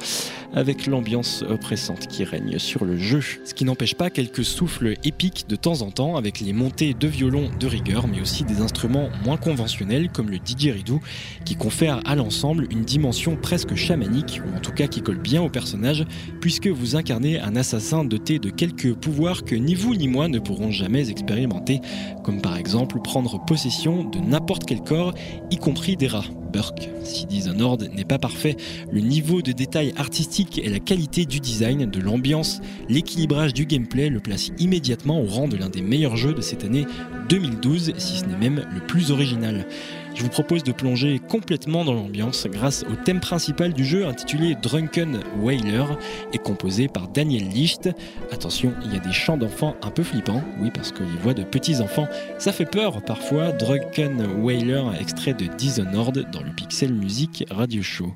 avec 0.53 0.87
l'ambiance 0.87 1.45
oppressante 1.49 2.07
qui 2.07 2.25
règne 2.25 2.59
sur 2.59 2.85
le 2.85 2.97
jeu. 2.97 3.21
Ce 3.45 3.55
qui 3.55 3.65
n'empêche 3.65 3.95
pas 3.95 4.11
quelques 4.11 4.45
souffles 4.45 4.95
épiques 5.05 5.47
de 5.49 5.57
temps 5.57 5.83
en 5.83 5.91
temps 5.91 6.17
avec 6.17 6.41
les 6.41 6.53
montées 6.53 6.95
de 6.95 7.07
violon 7.07 7.51
de 7.59 7.67
rigueur, 7.67 8.09
mais 8.09 8.21
aussi 8.21 8.45
des 8.45 8.61
instruments 8.61 9.09
moins 9.25 9.37
conventionnels 9.37 10.11
comme 10.11 10.31
le 10.31 10.39
didgeridoo 10.39 11.01
qui 11.45 11.57
confèrent 11.57 12.01
à 12.05 12.17
l'ensemble 12.17 12.67
une 12.71 12.83
dimension 12.83 13.37
presque 13.37 13.75
chamanique, 13.75 14.41
ou 14.45 14.57
en 14.57 14.61
tout 14.61 14.73
cas 14.73 14.87
qui 14.87 15.03
colle 15.03 15.19
bien 15.19 15.43
au 15.43 15.49
personnage, 15.49 16.05
puisque 16.41 16.67
vous 16.67 16.97
incarnez 16.97 17.39
un 17.39 17.57
assassin 17.57 18.05
doté 18.05 18.39
de 18.39 18.51
quelques 18.51 18.95
pouvoirs 18.95 19.45
que 19.45 19.55
ni 19.55 19.75
vous 19.75 19.95
ni 19.95 20.09
moi 20.09 20.29
ne 20.29 20.39
pourrons 20.39 20.71
jamais 20.71 21.11
expérimenter, 21.11 21.81
comme 22.25 22.41
par 22.41 22.57
exemple 22.57 23.01
prendre 23.01 23.45
possession 23.45 24.05
de 24.05 24.19
n'importe 24.19 24.65
quel 24.67 24.81
corps, 24.81 25.15
y 25.51 25.57
compris 25.57 25.97
des 25.97 26.09
rats. 26.09 26.25
Burke. 26.51 26.91
Si 27.05 27.27
Dishonored 27.27 27.91
n'est 27.95 28.05
pas 28.05 28.19
parfait, 28.19 28.57
le 28.91 29.01
niveau 29.01 29.41
de 29.43 29.50
détail 29.53 29.93
artistique 29.97 30.59
et 30.59 30.69
la 30.69 30.79
qualité 30.79 31.25
du 31.25 31.41
design, 31.41 31.87
de 31.87 32.01
l'ambiance, 32.01 32.61
l'équilibrage 32.89 33.55
du 33.55 33.67
gameplay 33.67 34.09
le 34.09 34.21
place 34.21 34.51
immédiatement 34.59 35.21
au 35.21 35.27
rang 35.27 35.49
de 35.49 35.57
l'un 35.57 35.69
des 35.69 35.83
meilleurs 35.83 36.17
jeux 36.17 36.35
de 36.35 36.41
cette 36.41 36.65
année 36.65 36.87
2012, 37.29 37.95
si 37.97 38.19
ce 38.19 38.25
n'est 38.25 38.37
même 38.37 38.65
le 38.75 38.81
plus 38.81 39.11
original. 39.11 39.67
Je 40.15 40.23
vous 40.23 40.29
propose 40.29 40.65
de 40.65 40.73
plonger 40.73 41.19
complètement 41.19 41.85
dans 41.85 41.95
l'ambiance 41.95 42.47
grâce 42.47 42.85
au 42.91 42.97
thème 42.97 43.21
principal 43.21 43.73
du 43.73 43.85
jeu 43.85 44.07
intitulé 44.07 44.57
Drunken 44.61 45.21
Whaler 45.41 45.85
et 46.33 46.39
composé 46.39 46.89
par 46.89 47.09
Daniel 47.09 47.49
Licht. 47.49 47.89
Attention, 48.33 48.75
il 48.85 48.93
y 48.93 48.97
a 48.97 49.01
des 49.01 49.13
chants 49.13 49.37
d'enfants 49.37 49.77
un 49.83 49.91
peu 49.91 50.03
flippants, 50.03 50.43
oui 50.61 50.71
parce 50.75 50.93
que 50.93 51.03
les 51.03 51.19
voix 51.23 51.35
de 51.35 51.45
petits 51.45 51.81
enfants, 51.81 52.09
ça 52.39 52.53
fait 52.53 52.67
peur 52.67 53.03
parfois. 53.03 53.53
Drunken 53.53 54.43
Whaler, 54.43 54.83
extrait 55.01 55.35
de 55.35 55.47
Dishonored 55.47 56.31
dans 56.33 56.43
le 56.43 56.51
Pixel 56.51 56.93
Music 56.93 57.45
Radio 57.51 57.83
Show. 57.83 58.13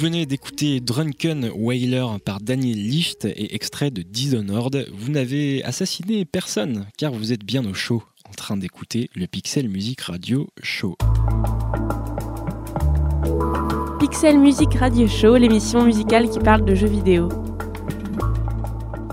Venez 0.00 0.24
d'écouter 0.24 0.80
Drunken 0.80 1.50
Whaler 1.54 2.06
par 2.24 2.40
Daniel 2.40 2.78
Licht 2.78 3.26
et 3.26 3.54
extrait 3.54 3.90
de 3.90 4.00
Dishonored. 4.00 4.88
Vous 4.94 5.10
n'avez 5.10 5.62
assassiné 5.62 6.24
personne 6.24 6.86
car 6.96 7.12
vous 7.12 7.34
êtes 7.34 7.44
bien 7.44 7.66
au 7.66 7.74
chaud 7.74 8.02
en 8.26 8.32
train 8.32 8.56
d'écouter 8.56 9.10
le 9.14 9.26
Pixel 9.26 9.68
Music 9.68 10.00
Radio 10.00 10.48
Show. 10.62 10.96
Pixel 14.00 14.38
Music 14.38 14.72
Radio 14.72 15.06
Show, 15.06 15.36
l'émission 15.36 15.84
musicale 15.84 16.30
qui 16.30 16.38
parle 16.38 16.64
de 16.64 16.74
jeux 16.74 16.88
vidéo. 16.88 17.28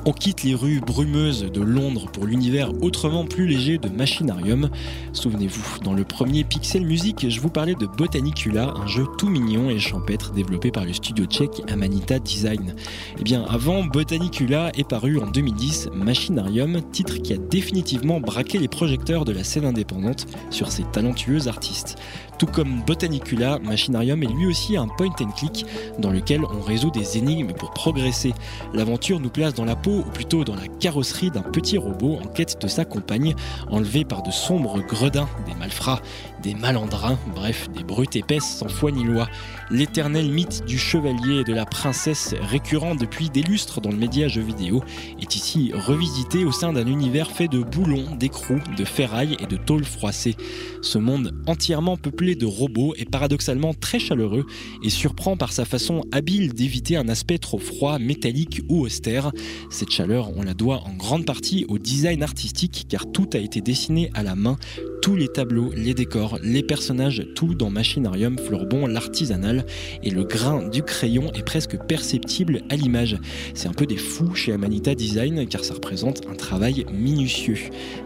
On 0.06 0.14
quitte 0.14 0.44
les 0.44 0.56
rues 0.56 0.80
brumeuses 0.80 1.52
de 1.52 1.60
Londres 1.60 2.10
pour 2.14 2.26
l'univers 2.26 2.72
autrement 2.82 3.26
plus 3.26 3.46
léger 3.46 3.78
de 3.78 3.90
Machinarium. 3.90 4.70
Souvenez-vous, 5.18 5.80
dans 5.80 5.96
le 5.96 6.04
premier 6.04 6.44
Pixel 6.44 6.86
Music, 6.86 7.28
je 7.28 7.42
vous 7.42 7.50
parlais 7.50 7.74
de 7.74 7.88
Botanicula, 7.88 8.72
un 8.76 8.86
jeu 8.86 9.04
tout 9.18 9.30
mignon 9.30 9.72
et 9.72 9.80
champêtre 9.80 10.32
développé 10.32 10.70
par 10.70 10.86
le 10.86 10.94
studio 10.94 11.26
tchèque 11.26 11.64
Amanita 11.72 12.20
Design. 12.20 12.76
Eh 13.20 13.24
bien, 13.24 13.44
avant 13.50 13.84
Botanicula 13.84 14.72
est 14.78 14.88
paru 14.88 15.20
en 15.20 15.26
2010 15.26 15.90
Machinarium, 15.92 16.84
titre 16.92 17.16
qui 17.16 17.34
a 17.34 17.38
définitivement 17.38 18.20
braqué 18.20 18.60
les 18.60 18.68
projecteurs 18.68 19.26
de 19.26 19.32
la 19.32 19.44
scène 19.44 19.66
indépendante 19.66 20.28
sur 20.52 20.72
ces 20.72 20.84
talentueux 20.84 21.48
artistes. 21.48 21.96
Tout 22.38 22.46
comme 22.46 22.84
Botanicula, 22.86 23.58
Machinarium 23.58 24.22
est 24.22 24.28
lui 24.28 24.46
aussi 24.46 24.78
un 24.78 24.88
point 24.88 25.10
and 25.20 25.32
click 25.32 25.66
dans 25.98 26.12
lequel 26.12 26.46
on 26.46 26.62
résout 26.62 26.92
des 26.92 27.18
énigmes 27.18 27.54
pour 27.54 27.72
progresser. 27.72 28.34
L'aventure 28.76 29.20
nous 29.20 29.30
place 29.30 29.56
dans 29.56 29.66
la 29.66 29.76
peau, 29.76 30.04
ou 30.08 30.12
plutôt 30.12 30.44
dans 30.44 30.54
la 30.54 30.68
carrosserie 30.68 31.32
d'un 31.32 31.42
petit 31.42 31.80
robot 31.80 32.20
en 32.24 32.28
quête 32.28 32.62
de 32.62 32.68
sa 32.68 32.86
compagne, 32.86 33.34
enlevé 33.72 34.06
par 34.06 34.22
de 34.22 34.30
sombres 34.30 34.86
des 35.10 35.54
malfrats, 35.58 36.02
des 36.42 36.54
malandrins, 36.54 37.18
bref, 37.34 37.70
des 37.70 37.84
brutes 37.84 38.16
épaisses 38.16 38.58
sans 38.58 38.68
foi 38.68 38.92
ni 38.92 39.04
loi. 39.04 39.28
L'éternel 39.70 40.30
mythe 40.32 40.66
du 40.66 40.78
chevalier 40.78 41.42
et 41.42 41.44
de 41.44 41.54
la 41.54 41.66
princesse, 41.66 42.36
récurrent 42.42 42.96
depuis 42.96 43.30
des 43.30 43.42
lustres 43.42 43.82
dans 43.82 43.90
le 43.90 43.98
média 43.98 44.28
jeu 44.28 44.42
vidéo, 44.42 44.84
est 45.22 45.36
ici 45.36 45.72
revisité 45.74 46.46
au 46.46 46.52
sein 46.52 46.74
d'un 46.74 46.88
univers 46.88 47.32
fait 47.32 47.48
de 47.48 47.62
boulons, 47.62 48.16
d'écrous, 48.16 48.62
de 48.78 48.86
ferraille 48.86 49.38
et 49.40 49.46
de 49.46 49.58
tôles 49.58 49.86
froissées. 49.86 50.36
Ce 50.82 50.98
monde 50.98 51.34
entièrement 51.48 51.98
peuplé 51.98 52.36
de 52.36 52.46
robots 52.46 52.94
est 52.96 53.10
paradoxalement 53.10 53.74
très 53.74 54.00
chaleureux 54.00 54.46
et 54.84 54.90
surprend 54.90 55.38
par 55.38 55.52
sa 55.52 55.66
façon 55.66 56.04
habile 56.12 56.54
d'éviter 56.54 56.98
un 56.98 57.10
aspect 57.10 57.38
trop 57.38 57.60
froid, 57.60 58.00
métallique 58.00 58.62
ou 58.70 58.82
austère. 58.82 59.32
Cette 59.70 59.92
chaleur, 59.92 60.32
on 60.38 60.44
la 60.44 60.54
doit 60.54 60.84
en 60.86 60.94
grande 60.94 61.26
partie 61.26 61.66
au 61.68 61.78
design 61.78 62.24
artistique 62.24 62.86
car 62.90 63.12
tout 63.12 63.30
a 63.34 63.38
été 63.38 63.62
dessiné 63.62 64.12
à 64.14 64.24
la 64.24 64.36
main, 64.36 64.58
tous 65.02 65.16
les 65.16 65.28
tableaux, 65.28 65.72
les 65.76 65.94
décors, 65.94 66.40
les 66.44 66.64
personnages, 66.64 67.26
tout 67.36 67.54
dans 67.54 67.70
Machinarium 67.70 68.38
Fleurbon, 68.38 68.88
l'artisanal 68.88 69.66
et 70.04 70.10
le 70.10 70.24
grain 70.24 70.68
du 70.68 70.84
crayon 70.84 71.32
est 71.34 71.44
presque 71.44 71.78
perceptible 71.88 72.62
à 72.70 72.76
l'image. 72.76 73.18
C'est 73.54 73.68
un 73.68 73.74
peu 73.74 73.86
des 73.86 73.98
fous 73.98 74.36
chez 74.36 74.54
Amanita 74.54 74.96
Design 74.96 75.48
car 75.48 75.64
ça 75.64 75.74
représente 75.74 76.28
un 76.28 76.36
travail 76.36 76.86
minutieux. 76.94 77.58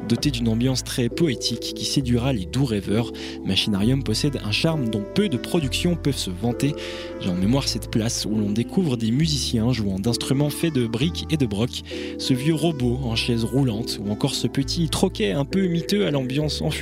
Doté 0.07 0.31
d'une 0.31 0.47
ambiance 0.47 0.83
très 0.83 1.09
poétique 1.09 1.73
qui 1.75 1.85
séduira 1.85 2.33
les 2.33 2.45
doux 2.45 2.65
rêveurs, 2.65 3.11
Machinarium 3.45 4.03
possède 4.03 4.39
un 4.43 4.51
charme 4.51 4.89
dont 4.89 5.03
peu 5.15 5.29
de 5.29 5.37
productions 5.37 5.95
peuvent 5.95 6.17
se 6.17 6.29
vanter. 6.29 6.73
J'ai 7.19 7.29
en 7.29 7.35
mémoire 7.35 7.67
cette 7.67 7.91
place 7.91 8.25
où 8.25 8.35
l'on 8.35 8.51
découvre 8.51 8.97
des 8.97 9.11
musiciens 9.11 9.71
jouant 9.71 9.99
d'instruments 9.99 10.49
faits 10.49 10.73
de 10.73 10.87
briques 10.87 11.25
et 11.29 11.37
de 11.37 11.45
broc, 11.45 11.83
ce 12.17 12.33
vieux 12.33 12.55
robot 12.55 12.99
en 13.03 13.15
chaise 13.15 13.43
roulante 13.43 13.99
ou 14.03 14.11
encore 14.11 14.35
ce 14.35 14.47
petit 14.47 14.89
troquet 14.89 15.31
un 15.31 15.45
peu 15.45 15.67
miteux 15.67 16.05
à 16.05 16.11
l'ambiance 16.11 16.61
enfumée, 16.61 16.80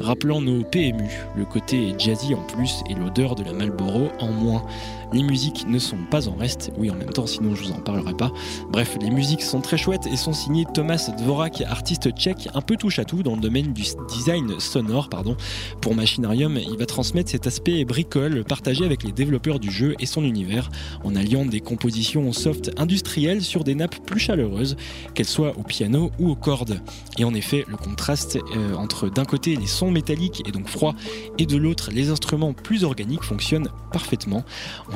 rappelant 0.00 0.40
nos 0.40 0.62
PMU, 0.62 1.08
le 1.36 1.44
côté 1.44 1.94
jazzy 1.98 2.34
en 2.34 2.42
plus 2.42 2.82
et 2.90 2.94
l'odeur 2.94 3.34
de 3.34 3.44
la 3.44 3.52
Marlboro 3.52 4.08
en 4.20 4.28
moins. 4.28 4.62
Les 5.12 5.22
musiques 5.22 5.66
ne 5.66 5.78
sont 5.78 5.96
pas 6.10 6.28
en 6.28 6.36
reste, 6.36 6.70
oui 6.76 6.90
en 6.90 6.94
même 6.94 7.10
temps 7.10 7.26
sinon 7.26 7.54
je 7.54 7.64
vous 7.64 7.72
en 7.72 7.80
parlerai 7.80 8.14
pas. 8.14 8.30
Bref, 8.70 8.96
les 9.00 9.10
musiques 9.10 9.42
sont 9.42 9.60
très 9.60 9.78
chouettes 9.78 10.06
et 10.06 10.16
sont 10.16 10.32
signées 10.32 10.66
Thomas 10.74 11.10
Dvorak, 11.16 11.62
artiste 11.62 12.10
tchèque 12.12 12.48
un 12.54 12.60
peu 12.60 12.76
touche 12.76 12.98
à 12.98 13.04
tout 13.04 13.22
dans 13.22 13.34
le 13.34 13.40
domaine 13.40 13.72
du 13.72 13.84
design 14.08 14.60
sonore. 14.60 15.08
Pardon. 15.08 15.36
Pour 15.80 15.94
Machinarium, 15.94 16.58
il 16.58 16.76
va 16.76 16.86
transmettre 16.86 17.30
cet 17.30 17.46
aspect 17.46 17.84
bricole 17.84 18.44
partagé 18.44 18.84
avec 18.84 19.02
les 19.02 19.12
développeurs 19.12 19.58
du 19.58 19.70
jeu 19.70 19.94
et 19.98 20.06
son 20.06 20.24
univers 20.24 20.70
en 21.04 21.16
alliant 21.16 21.46
des 21.46 21.60
compositions 21.60 22.32
soft 22.32 22.70
industrielles 22.76 23.42
sur 23.42 23.64
des 23.64 23.74
nappes 23.74 24.04
plus 24.04 24.20
chaleureuses, 24.20 24.76
qu'elles 25.14 25.26
soient 25.26 25.56
au 25.58 25.62
piano 25.62 26.10
ou 26.18 26.30
aux 26.30 26.36
cordes. 26.36 26.80
Et 27.18 27.24
en 27.24 27.34
effet, 27.34 27.64
le 27.68 27.76
contraste 27.76 28.36
euh, 28.36 28.74
entre 28.74 29.08
d'un 29.08 29.24
côté 29.24 29.56
les 29.56 29.66
sons 29.66 29.90
métalliques 29.90 30.42
et 30.46 30.52
donc 30.52 30.68
froids 30.68 30.94
et 31.38 31.46
de 31.46 31.56
l'autre 31.56 31.90
les 31.92 32.10
instruments 32.10 32.52
plus 32.52 32.84
organiques 32.84 33.24
fonctionne 33.24 33.68
parfaitement. 33.92 34.44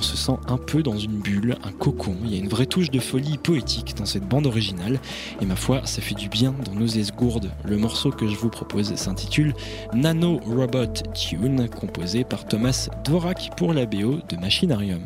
Se 0.02 0.16
sent 0.16 0.36
un 0.48 0.56
peu 0.56 0.82
dans 0.82 0.98
une 0.98 1.18
bulle, 1.18 1.56
un 1.64 1.72
cocon. 1.72 2.16
Il 2.24 2.34
y 2.34 2.36
a 2.36 2.38
une 2.38 2.48
vraie 2.48 2.66
touche 2.66 2.90
de 2.90 3.00
folie 3.00 3.38
poétique 3.38 3.94
dans 3.96 4.06
cette 4.06 4.28
bande 4.28 4.46
originale. 4.46 5.00
Et 5.40 5.46
ma 5.46 5.56
foi, 5.56 5.82
ça 5.84 6.02
fait 6.02 6.14
du 6.14 6.28
bien 6.28 6.54
dans 6.64 6.74
nos 6.74 6.86
esgourdes. 6.86 7.50
Le 7.64 7.76
morceau 7.76 8.10
que 8.10 8.28
je 8.28 8.36
vous 8.36 8.50
propose 8.50 8.94
s'intitule 8.94 9.54
Nano 9.94 10.40
Robot 10.46 10.92
Tune, 11.14 11.68
composé 11.68 12.24
par 12.24 12.46
Thomas 12.46 12.88
Dvorak 13.04 13.50
pour 13.56 13.72
la 13.72 13.86
BO 13.86 14.18
de 14.28 14.36
Machinarium. 14.36 15.02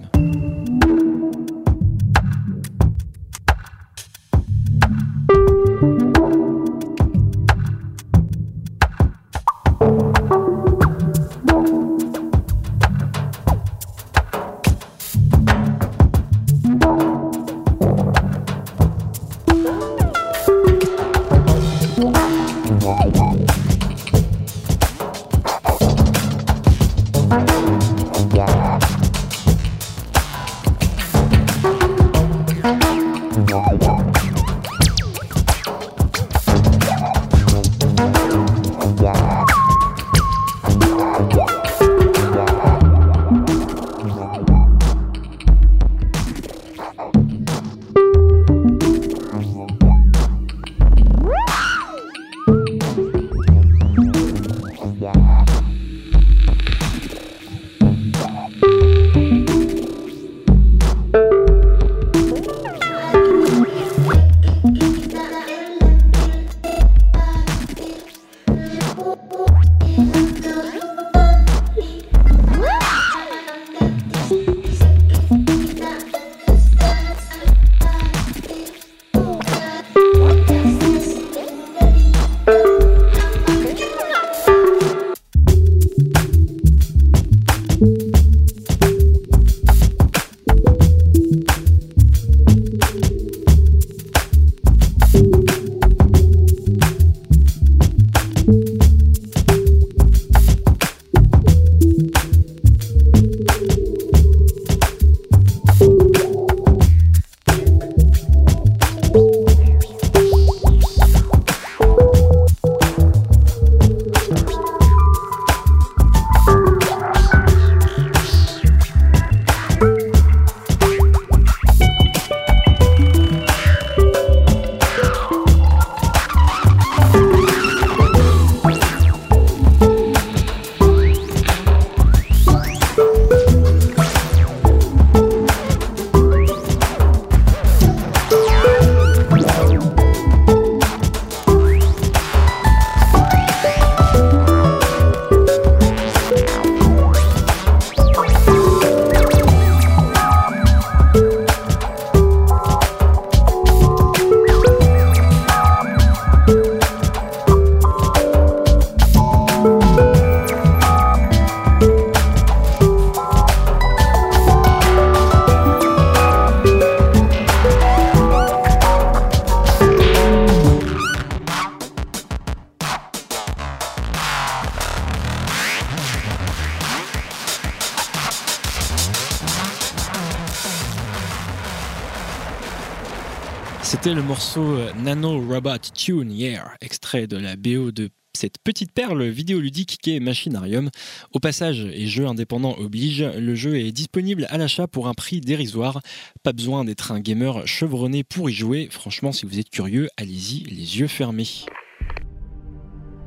C'était 184.07 184.15
le 184.15 184.23
morceau 184.23 184.77
euh, 184.77 184.93
Nano 185.03 185.41
Robot 185.41 185.79
Tune 185.93 186.31
Yeah, 186.31 186.75
extrait 186.81 187.27
de 187.27 187.37
la 187.37 187.57
BO 187.57 187.91
de 187.91 188.11
cette 188.35 188.59
petite 188.63 188.93
perle 188.93 189.25
vidéoludique 189.25 189.99
qui 190.01 190.15
est 190.15 190.21
Machinarium. 190.21 190.91
Au 191.33 191.41
passage, 191.41 191.81
et 191.93 192.07
jeu 192.07 192.25
indépendant 192.25 192.77
oblige, 192.79 193.25
le 193.25 193.57
jeu 193.57 193.81
est 193.81 193.91
disponible 193.91 194.47
à 194.51 194.59
l'achat 194.59 194.87
pour 194.87 195.09
un 195.09 195.15
prix 195.15 195.41
dérisoire. 195.41 196.03
Pas 196.45 196.53
besoin 196.53 196.85
d'être 196.85 197.11
un 197.11 197.19
gamer 197.19 197.67
chevronné 197.67 198.23
pour 198.23 198.49
y 198.49 198.53
jouer. 198.53 198.87
Franchement, 198.93 199.33
si 199.33 199.45
vous 199.45 199.59
êtes 199.59 199.71
curieux, 199.71 200.09
allez-y 200.17 200.61
les 200.71 201.01
yeux 201.01 201.09
fermés. 201.09 201.65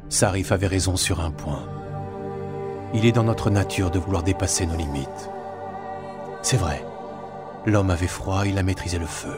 Sarif 0.07 0.53
avait 0.53 0.67
raison 0.67 0.95
sur 0.95 1.19
un 1.19 1.31
point. 1.31 1.67
Il 2.93 3.05
est 3.05 3.11
dans 3.11 3.25
notre 3.25 3.49
nature 3.49 3.91
de 3.91 3.99
vouloir 3.99 4.23
dépasser 4.23 4.65
nos 4.65 4.77
limites. 4.77 5.29
C'est 6.41 6.55
vrai. 6.55 6.81
L'homme 7.65 7.89
avait 7.89 8.07
froid, 8.07 8.47
il 8.47 8.57
a 8.57 8.63
maîtrisé 8.63 8.97
le 8.97 9.07
feu. 9.07 9.35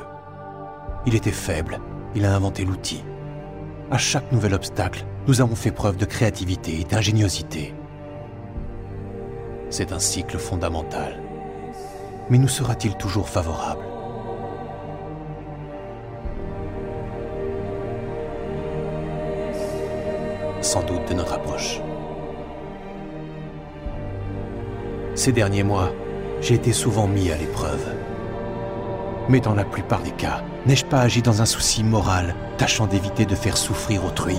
Il 1.05 1.15
était 1.15 1.31
faible, 1.31 1.79
il 2.15 2.25
a 2.25 2.35
inventé 2.35 2.63
l'outil. 2.63 3.03
À 3.89 3.97
chaque 3.97 4.31
nouvel 4.31 4.53
obstacle, 4.53 5.03
nous 5.27 5.41
avons 5.41 5.55
fait 5.55 5.71
preuve 5.71 5.97
de 5.97 6.05
créativité 6.05 6.79
et 6.79 6.83
d'ingéniosité. 6.83 7.73
C'est 9.69 9.93
un 9.93 9.99
cycle 9.99 10.37
fondamental. 10.37 11.19
Mais 12.29 12.37
nous 12.37 12.47
sera-t-il 12.47 12.95
toujours 12.95 13.27
favorable? 13.27 13.83
Sans 20.61 20.83
doute 20.83 21.09
de 21.09 21.15
notre 21.15 21.33
approche. 21.33 21.81
Ces 25.15 25.31
derniers 25.31 25.63
mois, 25.63 25.91
j'ai 26.41 26.55
été 26.55 26.73
souvent 26.73 27.07
mis 27.07 27.31
à 27.31 27.37
l'épreuve. 27.37 28.00
Mais 29.29 29.39
dans 29.39 29.53
la 29.53 29.63
plupart 29.63 30.01
des 30.01 30.11
cas, 30.11 30.43
n'ai-je 30.65 30.85
pas 30.85 31.01
agi 31.01 31.21
dans 31.21 31.41
un 31.41 31.45
souci 31.45 31.83
moral, 31.83 32.35
tâchant 32.57 32.87
d'éviter 32.87 33.25
de 33.25 33.35
faire 33.35 33.57
souffrir 33.57 34.05
autrui 34.05 34.37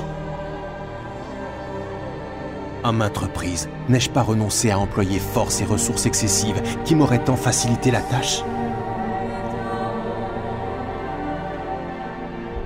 À 2.84 2.92
maintes 2.92 3.18
reprises, 3.18 3.68
n'ai-je 3.88 4.10
pas 4.10 4.22
renoncé 4.22 4.70
à 4.70 4.78
employer 4.78 5.18
force 5.18 5.60
et 5.60 5.64
ressources 5.64 6.06
excessives 6.06 6.60
qui 6.84 6.94
m'auraient 6.94 7.24
tant 7.24 7.36
facilité 7.36 7.90
la 7.90 8.00
tâche 8.00 8.42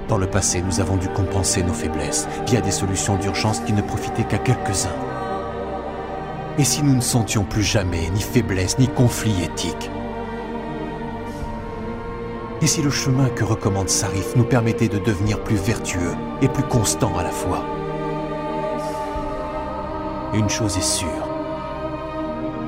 Dans 0.08 0.18
le 0.18 0.26
passé, 0.28 0.62
nous 0.62 0.80
avons 0.80 0.96
dû 0.96 1.08
compenser 1.08 1.62
nos 1.64 1.72
faiblesses 1.72 2.28
via 2.46 2.60
des 2.60 2.70
solutions 2.70 3.16
d'urgence 3.16 3.60
qui 3.60 3.72
ne 3.72 3.82
profitaient 3.82 4.24
qu'à 4.24 4.38
quelques-uns. 4.38 4.94
Et 6.58 6.64
si 6.64 6.82
nous 6.82 6.94
ne 6.94 7.00
sentions 7.00 7.44
plus 7.44 7.64
jamais 7.64 8.08
ni 8.10 8.20
faiblesse 8.20 8.78
ni 8.78 8.88
conflit 8.88 9.42
éthique 9.42 9.90
Et 12.62 12.66
si 12.66 12.82
le 12.82 12.90
chemin 12.90 13.28
que 13.28 13.44
recommande 13.44 13.88
Sarif 13.88 14.34
nous 14.36 14.44
permettait 14.44 14.88
de 14.88 14.98
devenir 14.98 15.42
plus 15.42 15.56
vertueux 15.56 16.14
et 16.42 16.48
plus 16.48 16.62
constants 16.62 17.16
à 17.18 17.22
la 17.22 17.30
fois 17.30 17.64
Une 20.34 20.48
chose 20.48 20.76
est 20.76 20.80
sûre. 20.80 21.28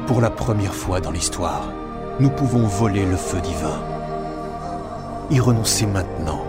Pour 0.07 0.21
la 0.21 0.31
première 0.31 0.75
fois 0.75 1.01
dans 1.01 1.11
l'histoire, 1.11 1.73
nous 2.21 2.31
pouvons 2.31 2.67
voler 2.67 3.05
le 3.05 3.17
feu 3.17 3.41
divin. 3.41 3.81
Y 5.31 5.41
renoncer 5.41 5.87
maintenant. 5.87 6.43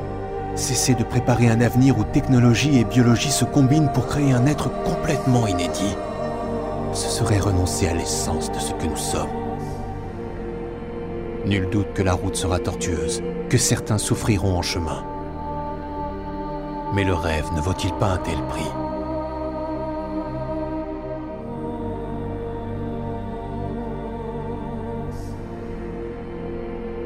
Cesser 0.56 0.96
de 0.96 1.04
préparer 1.04 1.50
un 1.50 1.62
avenir 1.62 1.98
où 1.98 2.04
technologie 2.04 2.80
et 2.80 2.84
biologie 2.84 3.32
se 3.32 3.46
combinent 3.46 3.92
pour 3.94 4.08
créer 4.08 4.34
un 4.34 4.46
être 4.46 4.70
complètement 4.84 5.48
inédit 5.48 5.96
ce 6.94 7.08
serait 7.10 7.40
renoncer 7.40 7.88
à 7.88 7.94
l'essence 7.94 8.52
de 8.52 8.60
ce 8.60 8.74
que 8.74 8.86
nous 8.86 8.98
sommes. 8.98 9.39
Nul 11.50 11.68
doute 11.72 11.94
que 11.96 12.04
la 12.04 12.14
route 12.14 12.36
sera 12.36 12.60
tortueuse, 12.60 13.24
que 13.50 13.58
certains 13.58 13.98
souffriront 13.98 14.56
en 14.56 14.62
chemin. 14.62 15.04
Mais 16.94 17.04
le 17.04 17.16
rêve 17.16 17.48
ne 17.56 17.60
vaut-il 17.60 17.92
pas 17.94 18.12
un 18.12 18.18
tel 18.18 18.38
prix? 18.50 18.70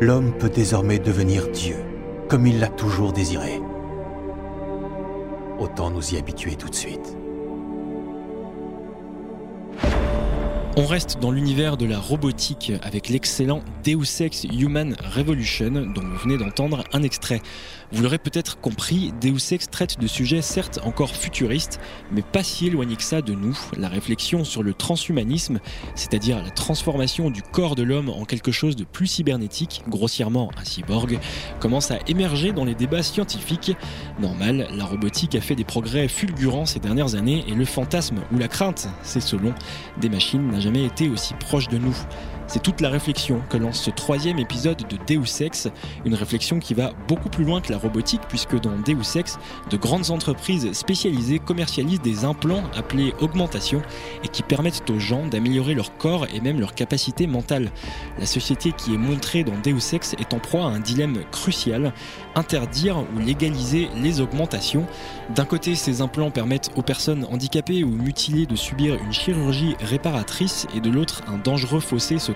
L'homme 0.01 0.33
peut 0.33 0.49
désormais 0.49 0.99
devenir 0.99 1.47
Dieu, 1.47 1.77
comme 2.27 2.45
il 2.45 2.59
l'a 2.59 2.67
toujours 2.67 3.13
désiré. 3.13 3.61
Autant 5.57 5.89
nous 5.89 6.13
y 6.13 6.17
habituer 6.17 6.57
tout 6.57 6.67
de 6.67 6.75
suite. 6.75 7.15
On 10.75 10.87
reste 10.87 11.19
dans 11.21 11.29
l'univers 11.29 11.77
de 11.77 11.85
la 11.85 11.99
robotique 11.99 12.71
avec 12.81 13.07
l'excellent 13.07 13.61
Deus 13.83 14.21
Ex 14.21 14.45
Human 14.45 14.95
Revolution 15.15 15.69
dont 15.69 16.01
vous 16.01 16.17
venez 16.17 16.35
d'entendre 16.39 16.83
un 16.93 17.03
extrait. 17.03 17.43
Vous 17.91 18.01
l'aurez 18.01 18.17
peut-être 18.17 18.59
compris, 18.59 19.13
Deus 19.21 19.53
Ex 19.53 19.69
traite 19.69 19.99
de 19.99 20.07
sujets 20.07 20.41
certes 20.41 20.79
encore 20.83 21.15
futuristes, 21.15 21.79
mais 22.11 22.23
pas 22.23 22.41
si 22.41 22.65
éloignés 22.65 22.95
que 22.95 23.03
ça 23.03 23.21
de 23.21 23.33
nous. 23.33 23.55
La 23.77 23.87
réflexion 23.87 24.43
sur 24.43 24.63
le 24.63 24.73
transhumanisme, 24.73 25.59
c'est-à-dire 25.93 26.41
la 26.41 26.49
transformation 26.49 27.29
du 27.29 27.43
corps 27.43 27.75
de 27.75 27.83
l'homme 27.83 28.09
en 28.09 28.25
quelque 28.25 28.51
chose 28.51 28.75
de 28.75 28.83
plus 28.83 29.05
cybernétique, 29.05 29.83
grossièrement 29.87 30.49
un 30.57 30.65
cyborg, 30.65 31.19
commence 31.59 31.91
à 31.91 31.99
émerger 32.07 32.51
dans 32.51 32.65
les 32.65 32.73
débats 32.73 33.03
scientifiques. 33.03 33.77
Normal, 34.19 34.67
la 34.75 34.85
robotique 34.85 35.35
a 35.35 35.41
fait 35.41 35.55
des 35.55 35.65
progrès 35.65 36.07
fulgurants 36.07 36.65
ces 36.65 36.79
dernières 36.79 37.13
années 37.13 37.43
et 37.47 37.53
le 37.53 37.65
fantasme 37.65 38.21
ou 38.33 38.39
la 38.39 38.47
crainte, 38.47 38.89
c'est 39.03 39.21
selon, 39.21 39.53
des 40.01 40.09
machines 40.09 40.62
jamais 40.63 40.85
été 40.85 41.09
aussi 41.09 41.33
proche 41.33 41.67
de 41.67 41.77
nous. 41.77 41.95
C'est 42.53 42.61
toute 42.61 42.81
la 42.81 42.89
réflexion 42.89 43.41
que 43.49 43.57
lance 43.57 43.81
ce 43.81 43.89
troisième 43.89 44.37
épisode 44.37 44.77
de 44.87 44.97
Deus 45.07 45.41
Ex, 45.41 45.69
une 46.05 46.13
réflexion 46.13 46.59
qui 46.59 46.75
va 46.75 46.91
beaucoup 47.07 47.29
plus 47.29 47.45
loin 47.45 47.61
que 47.61 47.71
la 47.71 47.79
robotique 47.79 48.21
puisque 48.29 48.61
dans 48.61 48.77
Deus 48.85 49.17
Ex, 49.17 49.39
de 49.71 49.75
grandes 49.75 50.11
entreprises 50.11 50.71
spécialisées 50.73 51.39
commercialisent 51.39 52.03
des 52.03 52.25
implants 52.25 52.61
appelés 52.75 53.15
augmentation 53.21 53.81
et 54.23 54.27
qui 54.27 54.43
permettent 54.43 54.87
aux 54.91 54.99
gens 54.99 55.25
d'améliorer 55.25 55.73
leur 55.73 55.97
corps 55.97 56.27
et 56.31 56.41
même 56.41 56.59
leur 56.59 56.75
capacité 56.75 57.25
mentale. 57.25 57.71
La 58.19 58.27
société 58.27 58.71
qui 58.71 58.93
est 58.93 58.99
montrée 58.99 59.43
dans 59.43 59.57
Deus 59.63 59.95
Ex 59.95 60.13
est 60.19 60.35
en 60.35 60.39
proie 60.39 60.65
à 60.65 60.67
un 60.67 60.79
dilemme 60.79 61.23
crucial, 61.31 61.91
interdire 62.35 62.99
ou 63.15 63.19
légaliser 63.19 63.89
les 63.95 64.21
augmentations. 64.21 64.85
D'un 65.33 65.45
côté, 65.45 65.73
ces 65.73 66.01
implants 66.01 66.29
permettent 66.29 66.69
aux 66.75 66.83
personnes 66.83 67.25
handicapées 67.31 67.83
ou 67.83 67.89
mutilées 67.89 68.45
de 68.45 68.55
subir 68.55 68.93
une 69.03 69.11
chirurgie 69.11 69.75
réparatrice 69.79 70.67
et 70.75 70.81
de 70.81 70.91
l'autre, 70.91 71.23
un 71.27 71.39
dangereux 71.39 71.79
fossé 71.79 72.19
se 72.19 72.31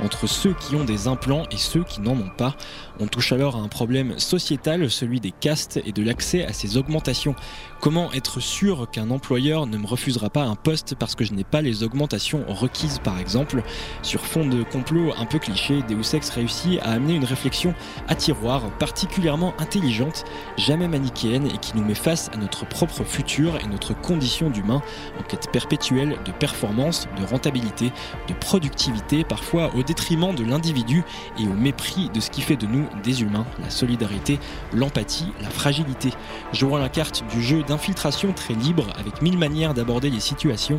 entre 0.00 0.26
ceux 0.26 0.54
qui 0.54 0.76
ont 0.76 0.84
des 0.84 1.08
implants 1.08 1.44
et 1.50 1.56
ceux 1.56 1.84
qui 1.84 2.00
n'en 2.00 2.12
ont 2.12 2.30
pas. 2.36 2.54
On 2.98 3.06
touche 3.06 3.32
alors 3.32 3.56
à 3.56 3.60
un 3.60 3.68
problème 3.68 4.18
sociétal, 4.18 4.90
celui 4.90 5.20
des 5.20 5.30
castes 5.30 5.80
et 5.84 5.92
de 5.92 6.02
l'accès 6.02 6.44
à 6.44 6.52
ces 6.52 6.76
augmentations. 6.76 7.34
Comment 7.80 8.12
être 8.12 8.40
sûr 8.40 8.90
qu'un 8.90 9.10
employeur 9.10 9.66
ne 9.66 9.78
me 9.78 9.86
refusera 9.86 10.28
pas 10.28 10.42
un 10.42 10.54
poste 10.54 10.94
parce 10.94 11.14
que 11.14 11.24
je 11.24 11.32
n'ai 11.32 11.44
pas 11.44 11.62
les 11.62 11.82
augmentations 11.82 12.44
requises 12.46 12.98
par 12.98 13.18
exemple? 13.18 13.62
Sur 14.02 14.26
fond 14.26 14.46
de 14.46 14.62
complot 14.62 15.12
un 15.16 15.24
peu 15.24 15.38
cliché, 15.38 15.82
Deus 15.88 16.14
Ex 16.14 16.28
réussit 16.30 16.78
à 16.80 16.90
amener 16.90 17.14
une 17.14 17.24
réflexion 17.24 17.74
à 18.08 18.14
tiroir 18.14 18.70
particulièrement 18.78 19.54
intelligente, 19.58 20.24
jamais 20.58 20.88
manichéenne 20.88 21.46
et 21.46 21.58
qui 21.58 21.76
nous 21.76 21.84
met 21.84 21.94
face 21.94 22.30
à 22.34 22.36
notre 22.36 22.66
propre 22.66 23.02
futur 23.04 23.56
et 23.56 23.66
notre 23.66 23.94
condition 23.98 24.50
d'humain 24.50 24.82
en 25.18 25.22
quête 25.22 25.50
perpétuelle 25.50 26.18
de 26.24 26.32
performance, 26.32 27.08
de 27.18 27.24
rentabilité, 27.24 27.92
de 28.28 28.34
productivité, 28.34 29.19
parfois 29.24 29.70
au 29.74 29.82
détriment 29.82 30.34
de 30.34 30.44
l'individu 30.44 31.04
et 31.38 31.46
au 31.46 31.52
mépris 31.52 32.10
de 32.12 32.20
ce 32.20 32.30
qui 32.30 32.42
fait 32.42 32.56
de 32.56 32.66
nous 32.66 32.86
des 33.02 33.22
humains, 33.22 33.46
la 33.60 33.70
solidarité, 33.70 34.38
l'empathie, 34.72 35.32
la 35.40 35.50
fragilité. 35.50 36.10
Jouant 36.52 36.78
la 36.78 36.88
carte 36.88 37.24
du 37.32 37.42
jeu 37.42 37.62
d'infiltration 37.62 38.32
très 38.32 38.54
libre 38.54 38.86
avec 38.98 39.22
mille 39.22 39.38
manières 39.38 39.74
d'aborder 39.74 40.10
les 40.10 40.20
situations, 40.20 40.78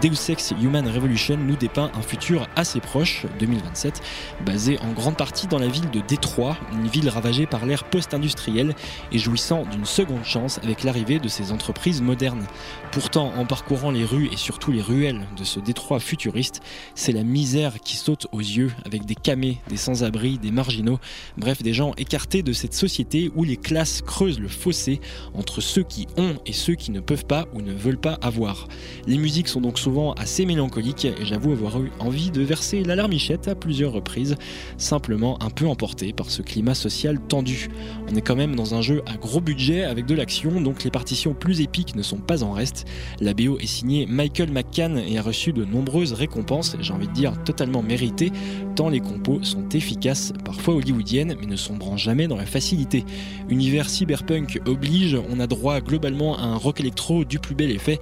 Deus 0.00 0.30
Ex 0.30 0.52
Human 0.60 0.86
Revolution 0.88 1.36
nous 1.36 1.56
dépeint 1.56 1.90
un 1.94 2.02
futur 2.02 2.46
assez 2.56 2.80
proche, 2.80 3.26
2027, 3.38 4.02
basé 4.44 4.78
en 4.80 4.92
grande 4.92 5.16
partie 5.16 5.46
dans 5.46 5.58
la 5.58 5.68
ville 5.68 5.90
de 5.90 6.00
Détroit, 6.00 6.56
une 6.72 6.86
ville 6.86 7.08
ravagée 7.08 7.46
par 7.46 7.66
l'ère 7.66 7.84
post-industrielle 7.84 8.74
et 9.12 9.18
jouissant 9.18 9.64
d'une 9.70 9.84
seconde 9.84 10.24
chance 10.24 10.58
avec 10.62 10.84
l'arrivée 10.84 11.18
de 11.18 11.28
ces 11.28 11.52
entreprises 11.52 12.02
modernes. 12.02 12.46
Pourtant, 12.92 13.32
en 13.36 13.46
parcourant 13.46 13.90
les 13.90 14.04
rues 14.04 14.28
et 14.32 14.36
surtout 14.36 14.72
les 14.72 14.82
ruelles 14.82 15.26
de 15.36 15.44
ce 15.44 15.60
Détroit 15.60 16.00
futuriste, 16.00 16.60
c'est 16.94 17.12
la 17.12 17.22
misère 17.22 17.79
qui 17.82 17.96
saute 17.96 18.26
aux 18.32 18.40
yeux 18.40 18.70
avec 18.84 19.04
des 19.04 19.14
camés, 19.14 19.58
des 19.68 19.76
sans-abri, 19.76 20.38
des 20.38 20.50
marginaux, 20.50 20.98
bref 21.36 21.62
des 21.62 21.72
gens 21.72 21.92
écartés 21.96 22.42
de 22.42 22.52
cette 22.52 22.74
société 22.74 23.30
où 23.34 23.44
les 23.44 23.56
classes 23.56 24.02
creusent 24.02 24.40
le 24.40 24.48
fossé 24.48 25.00
entre 25.34 25.60
ceux 25.60 25.82
qui 25.82 26.06
ont 26.16 26.36
et 26.46 26.52
ceux 26.52 26.74
qui 26.74 26.90
ne 26.90 27.00
peuvent 27.00 27.26
pas 27.26 27.46
ou 27.54 27.62
ne 27.62 27.72
veulent 27.72 28.00
pas 28.00 28.18
avoir. 28.22 28.68
Les 29.06 29.18
musiques 29.18 29.48
sont 29.48 29.60
donc 29.60 29.78
souvent 29.78 30.12
assez 30.14 30.46
mélancoliques 30.46 31.04
et 31.04 31.24
j'avoue 31.24 31.52
avoir 31.52 31.80
eu 31.80 31.90
envie 31.98 32.30
de 32.30 32.42
verser 32.42 32.82
l'alarmichette 32.82 33.48
à 33.48 33.54
plusieurs 33.54 33.92
reprises, 33.92 34.36
simplement 34.76 35.42
un 35.42 35.50
peu 35.50 35.66
emporté 35.66 36.12
par 36.12 36.30
ce 36.30 36.42
climat 36.42 36.74
social 36.74 37.20
tendu. 37.20 37.68
On 38.10 38.14
est 38.14 38.20
quand 38.20 38.36
même 38.36 38.56
dans 38.56 38.74
un 38.74 38.82
jeu 38.82 39.02
à 39.06 39.16
gros 39.16 39.40
budget 39.40 39.84
avec 39.84 40.06
de 40.06 40.14
l'action, 40.14 40.60
donc 40.60 40.84
les 40.84 40.90
partitions 40.90 41.34
plus 41.34 41.60
épiques 41.60 41.94
ne 41.94 42.02
sont 42.02 42.18
pas 42.18 42.42
en 42.42 42.52
reste. 42.52 42.84
La 43.20 43.34
BO 43.34 43.58
est 43.58 43.66
signée 43.66 44.06
Michael 44.06 44.50
McCann 44.50 44.98
et 44.98 45.18
a 45.18 45.22
reçu 45.22 45.52
de 45.52 45.64
nombreuses 45.64 46.12
récompenses, 46.12 46.76
j'ai 46.80 46.92
envie 46.92 47.08
de 47.08 47.12
dire 47.12 47.42
totalement 47.44 47.69
mérité, 47.82 48.32
tant 48.76 48.88
les 48.88 49.00
compos 49.00 49.42
sont 49.42 49.68
efficaces, 49.70 50.32
parfois 50.44 50.74
hollywoodiennes, 50.74 51.36
mais 51.40 51.46
ne 51.46 51.56
sombrant 51.56 51.96
jamais 51.96 52.28
dans 52.28 52.36
la 52.36 52.46
facilité. 52.46 53.04
Univers 53.48 53.88
cyberpunk 53.88 54.60
oblige, 54.66 55.16
on 55.30 55.40
a 55.40 55.46
droit 55.46 55.80
globalement 55.80 56.36
à 56.36 56.42
un 56.42 56.56
rock 56.56 56.80
électro 56.80 57.24
du 57.24 57.38
plus 57.38 57.54
bel 57.54 57.70
effet, 57.70 57.98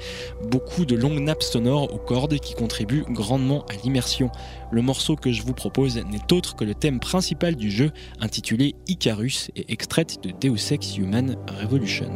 beaucoup 0.50 0.84
de 0.84 0.96
longues 0.96 1.20
nappes 1.20 1.42
sonores 1.42 1.92
aux 1.92 1.98
cordes 1.98 2.38
qui 2.38 2.54
contribuent 2.54 3.04
grandement 3.10 3.64
à 3.66 3.74
l'immersion. 3.84 4.30
Le 4.72 4.82
morceau 4.82 5.16
que 5.16 5.32
je 5.32 5.42
vous 5.42 5.54
propose 5.54 5.96
n'est 5.96 6.32
autre 6.32 6.56
que 6.56 6.64
le 6.64 6.74
thème 6.74 7.00
principal 7.00 7.56
du 7.56 7.70
jeu, 7.70 7.90
intitulé 8.20 8.74
Icarus 8.86 9.50
et 9.56 9.72
extraite 9.72 10.18
de 10.22 10.30
Deus 10.30 10.72
Ex 10.72 10.96
Human 10.96 11.36
Revolution. 11.60 12.10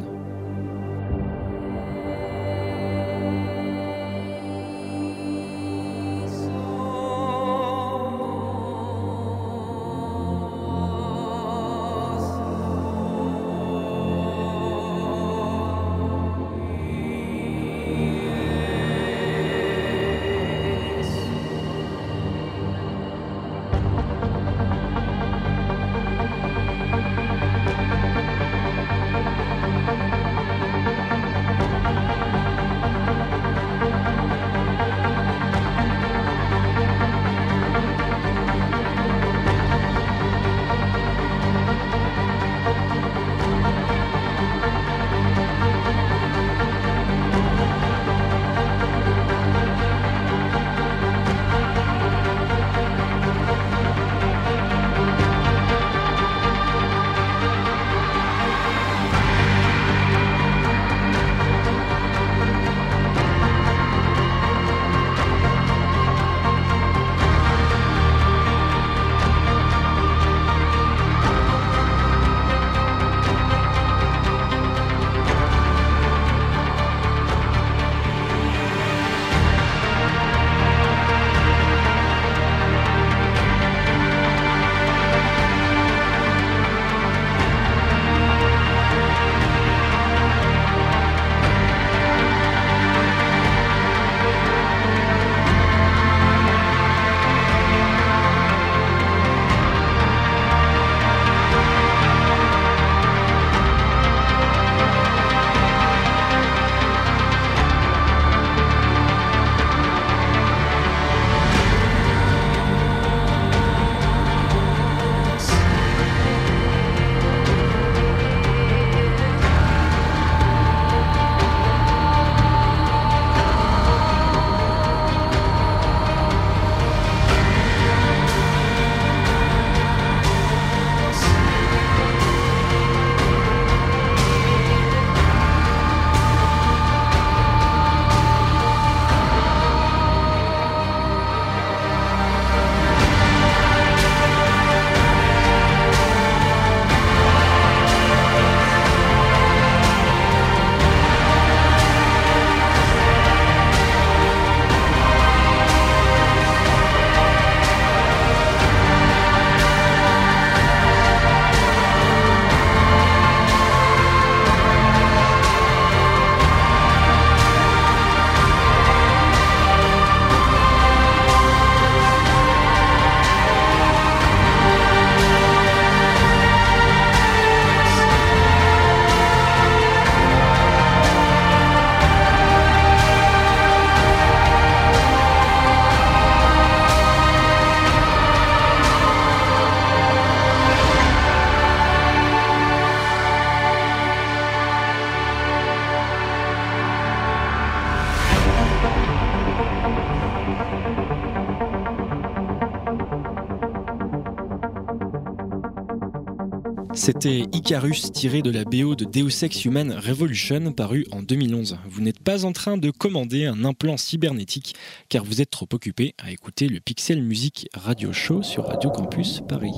C'était 207.04 207.46
Icarus 207.52 208.12
tiré 208.12 208.42
de 208.42 208.50
la 208.52 208.62
BO 208.62 208.94
de 208.94 209.04
Deus 209.04 209.44
Ex 209.44 209.64
Human 209.64 209.90
Revolution 209.90 210.72
paru 210.72 211.04
en 211.10 211.20
2011. 211.20 211.78
Vous 211.90 212.00
n'êtes 212.00 212.20
pas 212.20 212.44
en 212.44 212.52
train 212.52 212.78
de 212.78 212.92
commander 212.92 213.44
un 213.44 213.64
implant 213.64 213.96
cybernétique 213.96 214.76
car 215.08 215.24
vous 215.24 215.42
êtes 215.42 215.50
trop 215.50 215.66
occupé 215.72 216.14
à 216.18 216.30
écouter 216.30 216.68
le 216.68 216.78
Pixel 216.78 217.20
Music 217.20 217.68
Radio 217.74 218.12
Show 218.12 218.44
sur 218.44 218.68
Radio 218.68 218.88
Campus 218.90 219.40
Paris. 219.48 219.72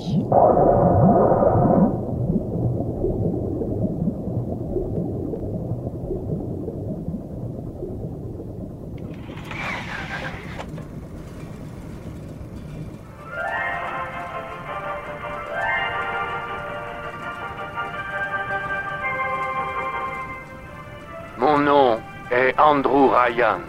Mon 21.37 21.59
nom 21.59 22.01
est 22.30 22.55
Andrew 22.61 23.11
Ryan. 23.11 23.61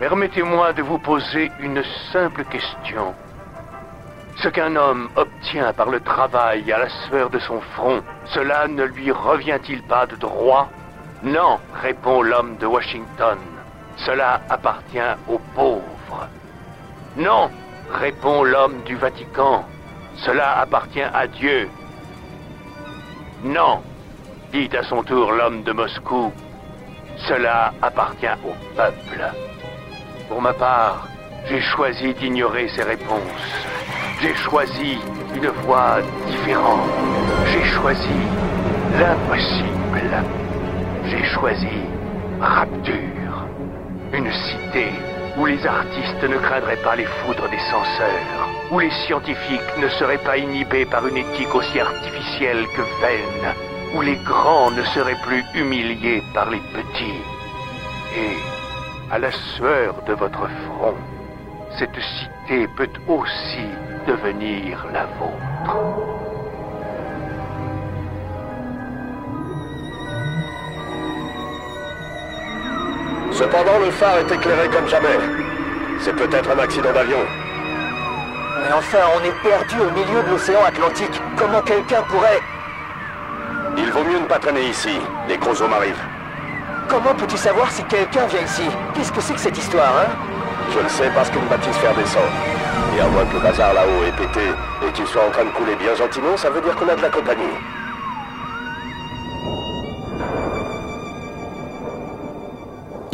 Permettez-moi 0.00 0.72
de 0.72 0.82
vous 0.82 0.98
poser 0.98 1.52
une 1.60 1.82
simple 2.12 2.44
question. 2.44 3.14
Ce 4.36 4.48
qu'un 4.48 4.74
homme 4.74 5.08
obtient 5.14 5.72
par 5.72 5.88
le 5.88 6.00
travail 6.00 6.72
à 6.72 6.78
la 6.78 6.88
sueur 6.88 7.30
de 7.30 7.38
son 7.38 7.60
front, 7.60 8.02
cela 8.24 8.66
ne 8.66 8.82
lui 8.82 9.12
revient-il 9.12 9.82
pas 9.82 10.06
de 10.06 10.16
droit? 10.16 10.68
Non, 11.22 11.60
répond 11.80 12.22
l'homme 12.22 12.56
de 12.56 12.66
Washington. 12.66 13.38
Cela 13.98 14.40
appartient 14.48 14.98
aux 15.28 15.40
pauvres. 15.54 16.28
Non, 17.16 17.50
répond 17.92 18.42
l'homme 18.42 18.82
du 18.84 18.96
Vatican. 18.96 19.64
Cela 20.16 20.58
appartient 20.58 21.02
à 21.02 21.28
Dieu. 21.28 21.68
Non, 23.44 23.82
dit 24.52 24.68
à 24.76 24.82
son 24.84 25.02
tour 25.02 25.32
l'homme 25.32 25.62
de 25.62 25.72
Moscou. 25.72 26.30
Cela 27.28 27.72
appartient 27.80 28.26
au 28.44 28.54
peuple. 28.76 29.24
Pour 30.28 30.40
ma 30.42 30.52
part, 30.52 31.08
J'ai 31.48 31.60
choisi 31.60 32.14
d'ignorer 32.14 32.68
ces 32.68 32.84
réponses. 32.84 33.50
J'ai 34.20 34.34
choisi 34.34 34.98
une 35.34 35.48
voie 35.64 35.96
différente. 36.28 36.88
J'ai 37.50 37.64
choisi 37.64 38.16
l'impossible. 38.96 40.12
J'ai 41.06 41.24
choisi 41.24 41.66
Rapture. 42.40 43.46
Une 44.12 44.30
cité 44.32 44.88
où 45.36 45.46
les 45.46 45.66
artistes 45.66 46.22
ne 46.22 46.38
craindraient 46.38 46.82
pas 46.84 46.94
les 46.94 47.06
foudres 47.06 47.48
des 47.48 47.58
censeurs, 47.58 48.48
où 48.70 48.78
les 48.78 48.90
scientifiques 49.04 49.76
ne 49.78 49.88
seraient 49.88 50.24
pas 50.24 50.36
inhibés 50.36 50.84
par 50.86 51.06
une 51.06 51.16
éthique 51.16 51.54
aussi 51.54 51.80
artificielle 51.80 52.66
que 52.76 52.82
vaine, 53.00 53.54
où 53.94 54.00
les 54.00 54.16
grands 54.16 54.70
ne 54.70 54.82
seraient 54.84 55.20
plus 55.22 55.44
humiliés 55.54 56.22
par 56.34 56.50
les 56.50 56.60
petits. 56.72 57.20
Et, 58.16 58.36
à 59.10 59.18
la 59.18 59.30
sueur 59.30 59.94
de 60.06 60.14
votre 60.14 60.48
front, 60.66 60.94
cette 61.78 61.94
cité 61.94 62.66
peut 62.76 62.88
aussi 63.08 63.66
devenir 64.06 64.86
la 64.92 65.04
vôtre. 65.18 66.12
Cependant, 73.32 73.78
le 73.84 73.90
phare 73.90 74.18
est 74.18 74.30
éclairé 74.30 74.68
comme 74.68 74.88
jamais. 74.88 75.18
C'est 76.00 76.14
peut-être 76.14 76.50
un 76.50 76.58
accident 76.58 76.92
d'avion. 76.92 77.18
Mais 78.62 78.72
enfin, 78.72 78.98
on 79.16 79.24
est 79.24 79.42
perdu 79.42 79.76
au 79.80 79.90
milieu 79.90 80.22
de 80.22 80.30
l'océan 80.30 80.62
Atlantique. 80.64 81.20
Comment 81.36 81.62
quelqu'un 81.62 82.02
pourrait... 82.02 82.40
Il 83.76 83.90
vaut 83.90 84.04
mieux 84.04 84.18
ne 84.18 84.26
pas 84.26 84.38
traîner 84.38 84.68
ici. 84.68 84.90
Les 85.28 85.38
gros 85.38 85.60
hommes 85.62 85.72
arrivent. 85.72 86.04
Comment 86.88 87.14
peux-tu 87.14 87.36
savoir 87.36 87.70
si 87.70 87.82
quelqu'un 87.84 88.26
vient 88.26 88.42
ici? 88.42 88.64
Qu'est-ce 88.94 89.12
que 89.12 89.20
c'est 89.20 89.34
que 89.34 89.40
cette 89.40 89.56
histoire, 89.56 89.92
hein? 89.96 90.12
Je 90.74 90.78
le 90.78 90.88
sais 90.88 91.10
parce 91.14 91.30
qu'une 91.30 91.46
bâtisse 91.46 91.76
faire 91.78 91.94
descend. 91.94 92.22
Et 92.96 93.00
à 93.00 93.06
moins 93.08 93.24
que 93.24 93.34
le 93.34 93.40
bazar 93.40 93.72
là-haut 93.72 94.04
ait 94.06 94.12
pété 94.12 94.46
et 94.86 94.92
qu'il 94.92 95.06
soit 95.06 95.24
en 95.26 95.30
train 95.30 95.44
de 95.44 95.50
couler 95.50 95.74
bien 95.76 95.94
gentiment, 95.94 96.36
ça 96.36 96.50
veut 96.50 96.60
dire 96.60 96.74
qu'on 96.76 96.88
a 96.88 96.94
de 96.94 97.02
la 97.02 97.08
compagnie. 97.08 97.56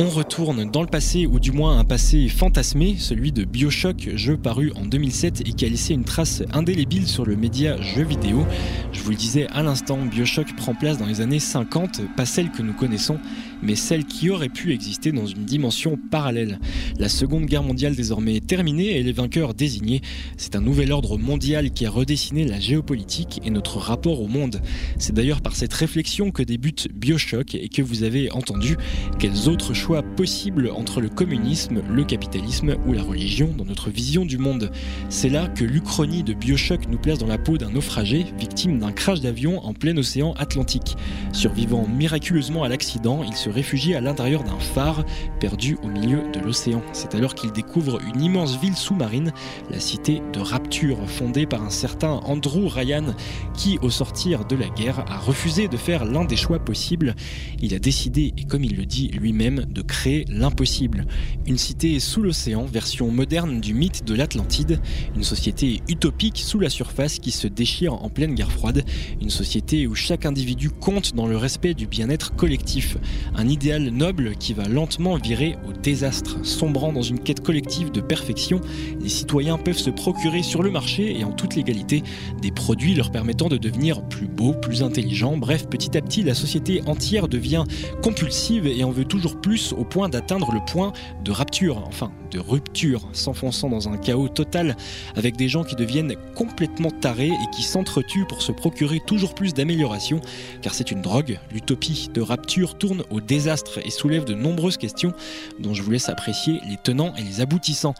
On 0.00 0.08
retourne 0.08 0.70
dans 0.70 0.82
le 0.82 0.86
passé, 0.86 1.26
ou 1.26 1.40
du 1.40 1.50
moins 1.50 1.76
un 1.76 1.84
passé 1.84 2.28
fantasmé, 2.28 2.94
celui 3.00 3.32
de 3.32 3.42
Bioshock, 3.42 4.10
jeu 4.14 4.36
paru 4.36 4.70
en 4.76 4.86
2007 4.86 5.40
et 5.40 5.52
qui 5.52 5.64
a 5.64 5.68
laissé 5.68 5.92
une 5.92 6.04
trace 6.04 6.44
indélébile 6.52 7.08
sur 7.08 7.26
le 7.26 7.34
média 7.34 7.82
jeu 7.82 8.04
vidéo. 8.04 8.46
Je 8.92 9.00
vous 9.00 9.10
le 9.10 9.16
disais 9.16 9.48
à 9.48 9.64
l'instant, 9.64 9.98
Bioshock 9.98 10.54
prend 10.54 10.76
place 10.76 10.98
dans 10.98 11.06
les 11.06 11.20
années 11.20 11.40
50, 11.40 12.14
pas 12.16 12.26
celle 12.26 12.52
que 12.52 12.62
nous 12.62 12.74
connaissons, 12.74 13.18
mais 13.60 13.74
celle 13.74 14.04
qui 14.04 14.30
aurait 14.30 14.48
pu 14.48 14.72
exister 14.72 15.10
dans 15.10 15.26
une 15.26 15.44
dimension 15.44 15.98
parallèle. 16.12 16.60
La 17.00 17.08
Seconde 17.08 17.46
Guerre 17.46 17.64
mondiale 17.64 17.96
désormais 17.96 18.38
terminée 18.38 18.98
et 18.98 19.02
les 19.02 19.10
vainqueurs 19.10 19.52
désignés, 19.52 20.02
c'est 20.36 20.54
un 20.54 20.60
nouvel 20.60 20.92
ordre 20.92 21.18
mondial 21.18 21.72
qui 21.72 21.86
a 21.86 21.90
redessiné 21.90 22.44
la 22.44 22.60
géopolitique 22.60 23.40
et 23.44 23.50
notre 23.50 23.78
rapport 23.78 24.22
au 24.22 24.28
monde. 24.28 24.60
C'est 24.96 25.12
d'ailleurs 25.12 25.40
par 25.40 25.56
cette 25.56 25.74
réflexion 25.74 26.30
que 26.30 26.44
débute 26.44 26.86
Bioshock 26.94 27.56
et 27.56 27.68
que 27.68 27.82
vous 27.82 28.04
avez 28.04 28.30
entendu 28.30 28.76
quels 29.18 29.48
autres 29.48 29.74
choix 29.74 29.87
possibles 30.16 30.70
entre 30.70 31.00
le 31.00 31.08
communisme, 31.08 31.80
le 31.88 32.04
capitalisme 32.04 32.76
ou 32.86 32.92
la 32.92 33.02
religion 33.02 33.54
dans 33.56 33.64
notre 33.64 33.88
vision 33.88 34.26
du 34.26 34.36
monde. 34.36 34.70
C'est 35.08 35.30
là 35.30 35.48
que 35.48 35.64
l'Uchronie 35.64 36.22
de 36.22 36.34
Bioshock 36.34 36.88
nous 36.88 36.98
place 36.98 37.18
dans 37.18 37.26
la 37.26 37.38
peau 37.38 37.56
d'un 37.56 37.70
naufragé 37.70 38.26
victime 38.38 38.78
d'un 38.78 38.92
crash 38.92 39.20
d'avion 39.20 39.64
en 39.64 39.72
plein 39.72 39.96
océan 39.96 40.34
Atlantique. 40.34 40.96
Survivant 41.32 41.86
miraculeusement 41.88 42.64
à 42.64 42.68
l'accident, 42.68 43.22
il 43.26 43.34
se 43.34 43.48
réfugie 43.48 43.94
à 43.94 44.02
l'intérieur 44.02 44.44
d'un 44.44 44.58
phare 44.58 45.04
perdu 45.40 45.78
au 45.82 45.88
milieu 45.88 46.22
de 46.32 46.40
l'océan. 46.40 46.82
C'est 46.92 47.14
alors 47.14 47.34
qu'il 47.34 47.52
découvre 47.52 47.98
une 48.14 48.22
immense 48.22 48.60
ville 48.60 48.76
sous-marine, 48.76 49.32
la 49.70 49.80
cité 49.80 50.20
de 50.34 50.40
Rapture, 50.40 50.98
fondée 51.08 51.46
par 51.46 51.62
un 51.62 51.70
certain 51.70 52.20
Andrew 52.24 52.68
Ryan, 52.68 53.14
qui, 53.54 53.78
au 53.80 53.88
sortir 53.88 54.44
de 54.44 54.54
la 54.54 54.68
guerre, 54.68 55.04
a 55.10 55.18
refusé 55.18 55.68
de 55.68 55.78
faire 55.78 56.04
l'un 56.04 56.26
des 56.26 56.36
choix 56.36 56.58
possibles. 56.58 57.14
Il 57.62 57.74
a 57.74 57.78
décidé, 57.78 58.34
et 58.36 58.44
comme 58.44 58.64
il 58.64 58.76
le 58.76 58.84
dit 58.84 59.08
lui-même, 59.08 59.64
de 59.64 59.77
créer 59.82 60.24
l'impossible. 60.28 61.06
Une 61.46 61.58
cité 61.58 61.98
sous 62.00 62.22
l'océan, 62.22 62.64
version 62.64 63.10
moderne 63.10 63.60
du 63.60 63.74
mythe 63.74 64.04
de 64.04 64.14
l'Atlantide, 64.14 64.80
une 65.16 65.24
société 65.24 65.82
utopique 65.88 66.38
sous 66.38 66.58
la 66.58 66.70
surface 66.70 67.18
qui 67.18 67.30
se 67.30 67.48
déchire 67.48 67.94
en 67.94 68.08
pleine 68.08 68.34
guerre 68.34 68.52
froide, 68.52 68.84
une 69.20 69.30
société 69.30 69.86
où 69.86 69.94
chaque 69.94 70.26
individu 70.26 70.70
compte 70.70 71.14
dans 71.14 71.26
le 71.26 71.36
respect 71.36 71.74
du 71.74 71.86
bien-être 71.86 72.34
collectif, 72.34 72.96
un 73.34 73.48
idéal 73.48 73.90
noble 73.90 74.36
qui 74.36 74.52
va 74.54 74.68
lentement 74.68 75.16
virer 75.16 75.56
au 75.68 75.72
désastre, 75.72 76.44
sombrant 76.44 76.92
dans 76.92 77.02
une 77.02 77.20
quête 77.20 77.40
collective 77.40 77.90
de 77.90 78.00
perfection, 78.00 78.60
les 79.00 79.08
citoyens 79.08 79.58
peuvent 79.58 79.78
se 79.78 79.90
procurer 79.90 80.42
sur 80.42 80.62
le 80.62 80.70
marché 80.70 81.18
et 81.18 81.24
en 81.24 81.32
toute 81.32 81.54
légalité 81.54 82.02
des 82.42 82.50
produits 82.50 82.94
leur 82.94 83.10
permettant 83.10 83.48
de 83.48 83.56
devenir 83.56 84.02
plus 84.02 84.26
beaux, 84.26 84.54
plus 84.54 84.82
intelligents, 84.82 85.36
bref, 85.36 85.66
petit 85.68 85.96
à 85.96 86.00
petit 86.00 86.22
la 86.22 86.34
société 86.34 86.82
entière 86.86 87.28
devient 87.28 87.64
compulsive 88.02 88.66
et 88.66 88.84
en 88.84 88.90
veut 88.90 89.04
toujours 89.04 89.40
plus 89.40 89.67
au 89.72 89.84
point 89.84 90.08
d'atteindre 90.08 90.52
le 90.52 90.60
point 90.60 90.92
de 91.24 91.32
rapture, 91.32 91.82
enfin 91.86 92.10
de 92.30 92.38
rupture, 92.38 93.08
s'enfonçant 93.12 93.68
dans 93.68 93.88
un 93.88 93.96
chaos 93.96 94.28
total 94.28 94.76
avec 95.16 95.36
des 95.36 95.48
gens 95.48 95.64
qui 95.64 95.76
deviennent 95.76 96.14
complètement 96.34 96.90
tarés 96.90 97.28
et 97.28 97.50
qui 97.54 97.62
s'entretuent 97.62 98.26
pour 98.26 98.42
se 98.42 98.52
procurer 98.52 99.00
toujours 99.06 99.34
plus 99.34 99.54
d'améliorations, 99.54 100.20
car 100.62 100.74
c'est 100.74 100.90
une 100.90 101.02
drogue. 101.02 101.38
L'utopie 101.52 102.08
de 102.12 102.20
rapture 102.20 102.76
tourne 102.76 103.02
au 103.10 103.20
désastre 103.20 103.78
et 103.84 103.90
soulève 103.90 104.24
de 104.24 104.34
nombreuses 104.34 104.76
questions 104.76 105.12
dont 105.58 105.74
je 105.74 105.82
vous 105.82 105.90
laisse 105.90 106.08
apprécier 106.08 106.60
les 106.68 106.76
tenants 106.76 107.14
et 107.16 107.22
les 107.22 107.40
aboutissants. 107.40 107.94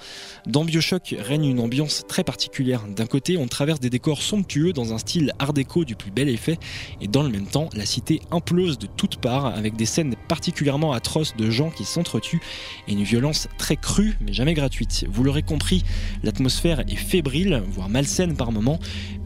Dans 0.47 0.64
Bioshock 0.64 1.14
règne 1.18 1.47
une 1.47 1.61
ambiance 1.61 2.05
très 2.09 2.24
particulière. 2.24 2.85
D'un 2.89 3.07
côté, 3.07 3.37
on 3.37 3.47
traverse 3.47 3.81
des 3.81 3.91
décors 3.91 4.22
somptueux 4.22 4.72
dans 4.72 4.93
un 4.93 4.99
style 4.99 5.33
art 5.39 5.53
déco 5.53 5.85
du 5.85 5.97
plus 5.97 6.11
bel 6.11 6.29
effet, 6.29 6.59
et 7.01 7.09
dans 7.09 7.22
le 7.22 7.31
même 7.31 7.47
temps, 7.47 7.68
la 7.74 7.87
cité 7.87 8.20
implose 8.31 8.79
de 8.79 8.87
toutes 8.87 9.16
parts 9.16 9.47
avec 9.47 9.76
des 9.76 9.87
scènes 9.87 10.14
particulièrement 10.29 10.93
atroces 10.93 11.37
de 11.37 11.51
gens 11.51 11.70
qui 11.70 11.85
s'entretuent 11.85 12.41
et 12.87 12.93
une 12.93 13.03
violence 13.03 13.49
très 13.59 13.76
crue 13.76 14.18
mais 14.21 14.33
jamais 14.33 14.55
gratuite. 14.55 15.07
Vous 15.09 15.25
l'aurez 15.25 15.43
compris, 15.43 15.85
l'atmosphère 16.23 16.81
est 16.81 16.97
fébrile, 16.97 17.62
voire 17.69 17.89
malsaine 17.89 18.37
par 18.37 18.53
moments, 18.53 18.79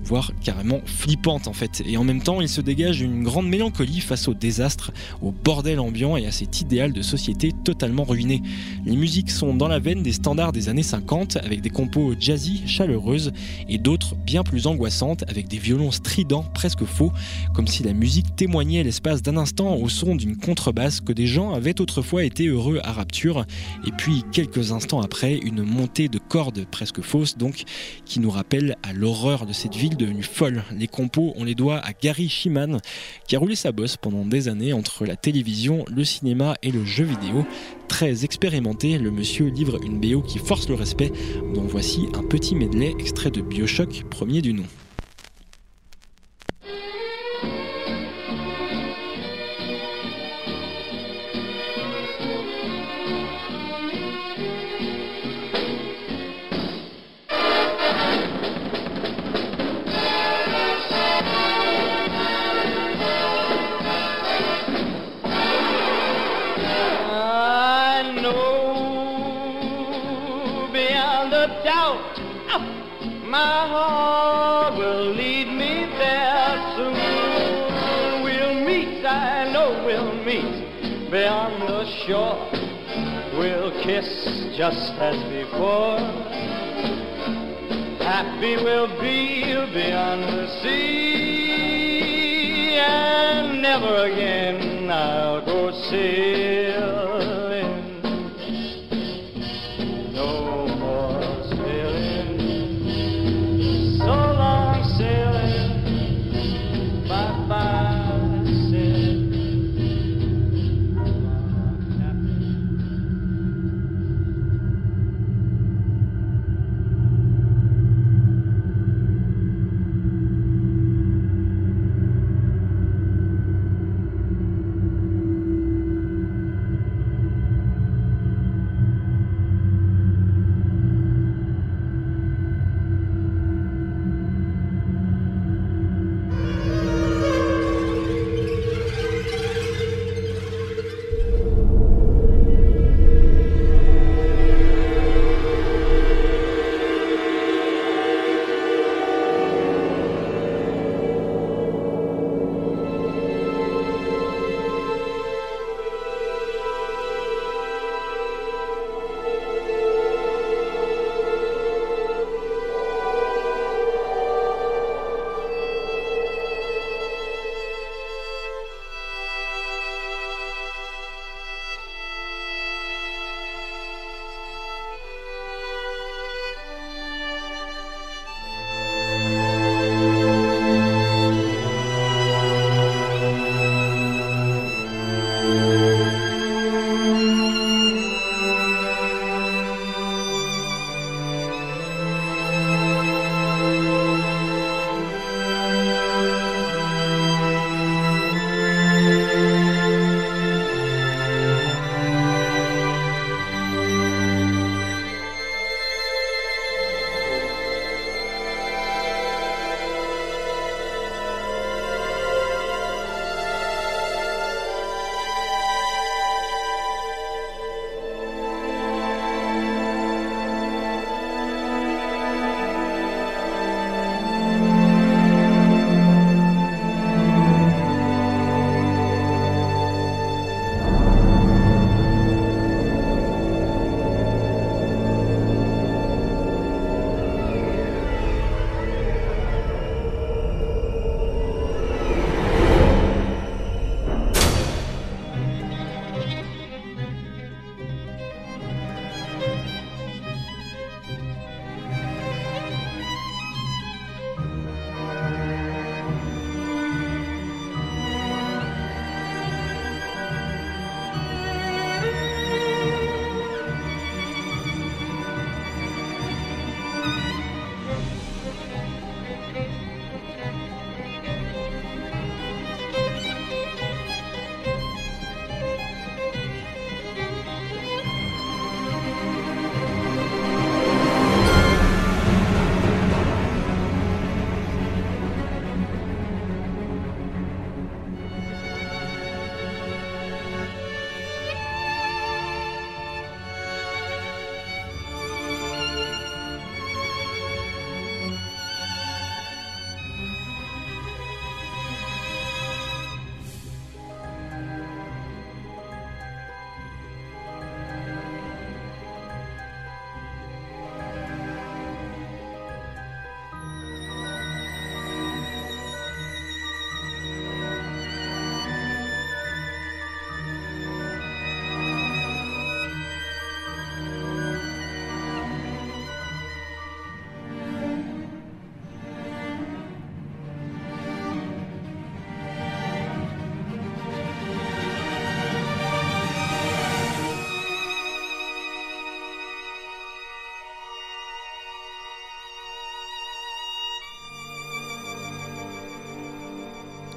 voire 0.04 0.32
carrément 0.42 0.80
flippante 0.84 1.48
en 1.48 1.52
fait. 1.52 1.82
Et 1.86 1.96
en 1.96 2.04
même 2.04 2.22
temps, 2.22 2.40
il 2.40 2.48
se 2.48 2.60
dégage 2.60 3.00
une 3.00 3.22
grande 3.22 3.48
mélancolie 3.48 4.00
face 4.00 4.28
au 4.28 4.34
désastre, 4.34 4.92
au 5.20 5.32
bordel 5.32 5.80
ambiant 5.80 6.16
et 6.16 6.26
à 6.26 6.32
cet 6.32 6.60
idéal 6.60 6.92
de 6.92 7.02
société 7.02 7.52
totalement 7.64 8.04
ruiné. 8.04 8.42
Les 8.84 8.96
musiques 8.96 9.30
sont 9.30 9.54
dans 9.54 9.68
la 9.68 9.78
veine 9.78 10.02
des 10.02 10.12
standards 10.12 10.52
des 10.52 10.68
années 10.68 10.82
50, 10.82 11.36
avec 11.36 11.60
des 11.60 11.70
compos 11.70 12.14
jazzy, 12.18 12.62
chaleureuses, 12.66 13.32
et 13.68 13.78
d'autres 13.78 14.14
bien 14.16 14.42
plus 14.42 14.66
angoissantes, 14.66 15.24
avec 15.28 15.48
des 15.48 15.58
violons 15.58 15.90
stridents, 15.90 16.44
presque 16.54 16.84
faux, 16.84 17.12
comme 17.54 17.66
si 17.66 17.82
la 17.82 17.92
musique 17.92 18.36
témoignait 18.36 18.82
l'espace 18.82 19.22
d'un 19.22 19.36
instant 19.36 19.76
au 19.76 19.88
son 19.88 20.14
d'une 20.14 20.36
contrebasse 20.36 21.00
que 21.00 21.12
des 21.12 21.26
gens 21.26 21.52
avaient 21.52 21.80
autrefois 21.80 22.24
été 22.24 22.46
heureux 22.46 22.80
à 22.82 22.92
rapture, 22.92 23.44
et 23.86 23.92
puis 23.92 24.24
quelques 24.32 24.72
instants 24.72 25.00
après, 25.00 25.36
une 25.36 25.62
montée 25.62 26.08
de 26.08 26.18
cordes 26.18 26.66
presque 26.70 27.00
fausses, 27.00 27.36
donc, 27.36 27.64
qui 28.04 28.20
nous 28.20 28.30
rappelle 28.30 28.76
à 28.82 28.92
l'horreur 28.92 29.46
de 29.46 29.52
cette 29.52 29.74
ville 29.74 29.91
devenue 29.96 30.22
folle. 30.22 30.64
Les 30.76 30.88
compos, 30.88 31.32
on 31.36 31.44
les 31.44 31.54
doit 31.54 31.78
à 31.78 31.92
Gary 31.92 32.28
Shiman, 32.28 32.78
qui 33.26 33.36
a 33.36 33.38
roulé 33.38 33.54
sa 33.54 33.72
bosse 33.72 33.96
pendant 33.96 34.24
des 34.24 34.48
années 34.48 34.72
entre 34.72 35.04
la 35.06 35.16
télévision, 35.16 35.84
le 35.94 36.04
cinéma 36.04 36.56
et 36.62 36.70
le 36.70 36.84
jeu 36.84 37.04
vidéo. 37.04 37.44
Très 37.88 38.24
expérimenté, 38.24 38.98
le 38.98 39.10
monsieur 39.10 39.46
livre 39.46 39.78
une 39.82 40.00
BO 40.00 40.22
qui 40.22 40.38
force 40.38 40.68
le 40.68 40.74
respect, 40.74 41.12
dont 41.54 41.62
voici 41.62 42.06
un 42.14 42.22
petit 42.22 42.54
medley 42.54 42.94
extrait 42.98 43.30
de 43.30 43.40
Bioshock, 43.40 44.04
premier 44.10 44.42
du 44.42 44.52
nom. 44.52 44.64
My 73.32 73.66
heart 73.66 74.74
will 74.76 75.14
lead 75.14 75.48
me 75.48 75.86
there 75.96 76.54
soon. 76.76 76.92
We'll 78.22 78.60
meet, 78.66 79.02
I 79.06 79.50
know 79.50 79.82
we'll 79.86 80.12
meet 80.22 81.10
beyond 81.10 81.62
the 81.62 81.86
shore. 82.04 82.50
We'll 83.38 83.72
kiss 83.82 84.06
just 84.54 84.92
as 85.00 85.16
before. 85.32 85.98
Happy 88.04 88.56
we'll 88.56 89.00
be 89.00 89.54
beyond 89.72 90.24
the 90.24 90.46
sea, 90.62 91.56
and 92.76 93.62
never 93.62 93.94
again 94.12 94.90
I'll 94.90 95.40
go 95.42 95.70
sailing. 95.88 96.81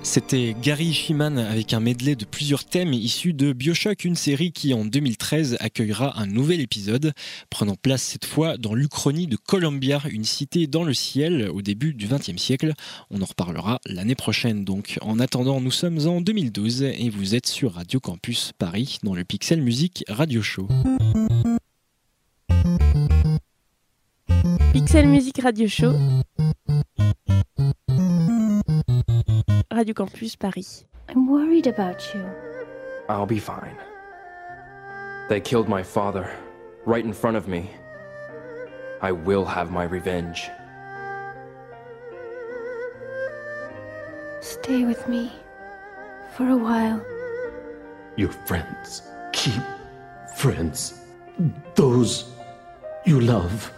C'était 0.06 0.56
Gary 0.62 0.94
Shiman 0.94 1.40
avec 1.40 1.74
un 1.74 1.80
medley 1.80 2.16
de 2.16 2.26
plusieurs 2.26 2.64
thèmes 2.64 2.94
issus 2.94 3.34
de 3.34 3.54
Bioshock, 3.54 4.06
une 4.06 4.16
série 4.16 4.52
qui 4.52 4.74
en 4.74 4.86
2013 4.86 5.58
accueillera 5.60 6.22
un 6.22 6.28
nouvel 6.28 6.62
épisode, 6.62 7.12
prenant 7.50 7.76
place 7.76 8.04
cette 8.04 8.24
fois 8.24 8.56
dans 8.58 8.76
l'Uchronie 8.76 9.26
de 9.26 9.36
Columbia, 9.36 10.00
une 10.10 10.24
cité 10.24 10.68
dans 10.68 10.84
le 10.84 10.94
ciel 10.94 11.50
au 11.50 11.64
début 11.64 11.96
du 11.96 12.08
XXe 12.08 12.38
siècle. 12.38 12.74
On 13.10 13.22
en 13.22 13.26
reparlera 13.26 13.80
l'année 13.88 14.16
prochaine 14.16 14.64
donc. 14.64 15.00
En 15.02 15.20
attendant, 15.20 15.60
nous 15.60 15.72
sommes 15.72 16.08
en 16.08 16.22
2012 16.22 16.84
et 16.84 17.10
vous 17.10 17.34
êtes 17.34 17.48
sur 17.48 17.74
Radio 17.74 18.00
Campus 18.00 18.52
Paris 18.58 19.00
dans 19.04 19.16
le 19.16 19.26
Pixel 19.26 19.62
Music 19.62 20.06
Radio 20.08 20.44
Show. 20.44 20.68
Pixel 24.72 25.08
Music 25.08 25.42
Radio 25.42 25.68
Show. 25.68 25.94
Radio 29.76 29.94
Campus 29.94 30.38
Paris. 30.38 30.86
I'm 31.10 31.28
worried 31.30 31.68
about 31.68 32.14
you. 32.14 32.26
I'll 33.10 33.26
be 33.26 33.40
fine. 33.40 33.76
They 35.28 35.42
killed 35.42 35.68
my 35.68 35.84
father 35.84 36.32
right 36.86 37.04
in 37.04 37.12
front 37.12 37.36
of 37.36 37.50
me. 37.50 37.70
I 39.02 39.12
will 39.12 39.44
have 39.44 39.72
my 39.72 39.84
revenge. 39.84 40.50
Stay 44.40 44.86
with 44.86 45.10
me 45.10 45.30
for 46.38 46.48
a 46.48 46.58
while. 46.58 47.06
Your 48.16 48.32
friends. 48.32 49.02
Keep 49.34 49.62
friends. 50.38 51.02
Those 51.76 52.32
you 53.04 53.20
love 53.20 53.74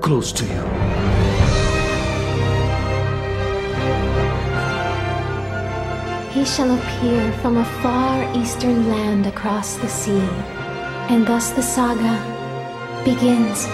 close 0.00 0.30
to 0.30 0.44
you. 0.44 1.07
He 6.38 6.44
shall 6.44 6.70
appear 6.70 7.32
from 7.42 7.56
a 7.56 7.64
far 7.82 8.22
eastern 8.32 8.88
land 8.88 9.26
across 9.26 9.74
the 9.74 9.88
sea. 9.88 10.28
And 11.10 11.26
thus 11.26 11.50
the 11.50 11.62
saga 11.62 12.14
begins. 13.04 13.66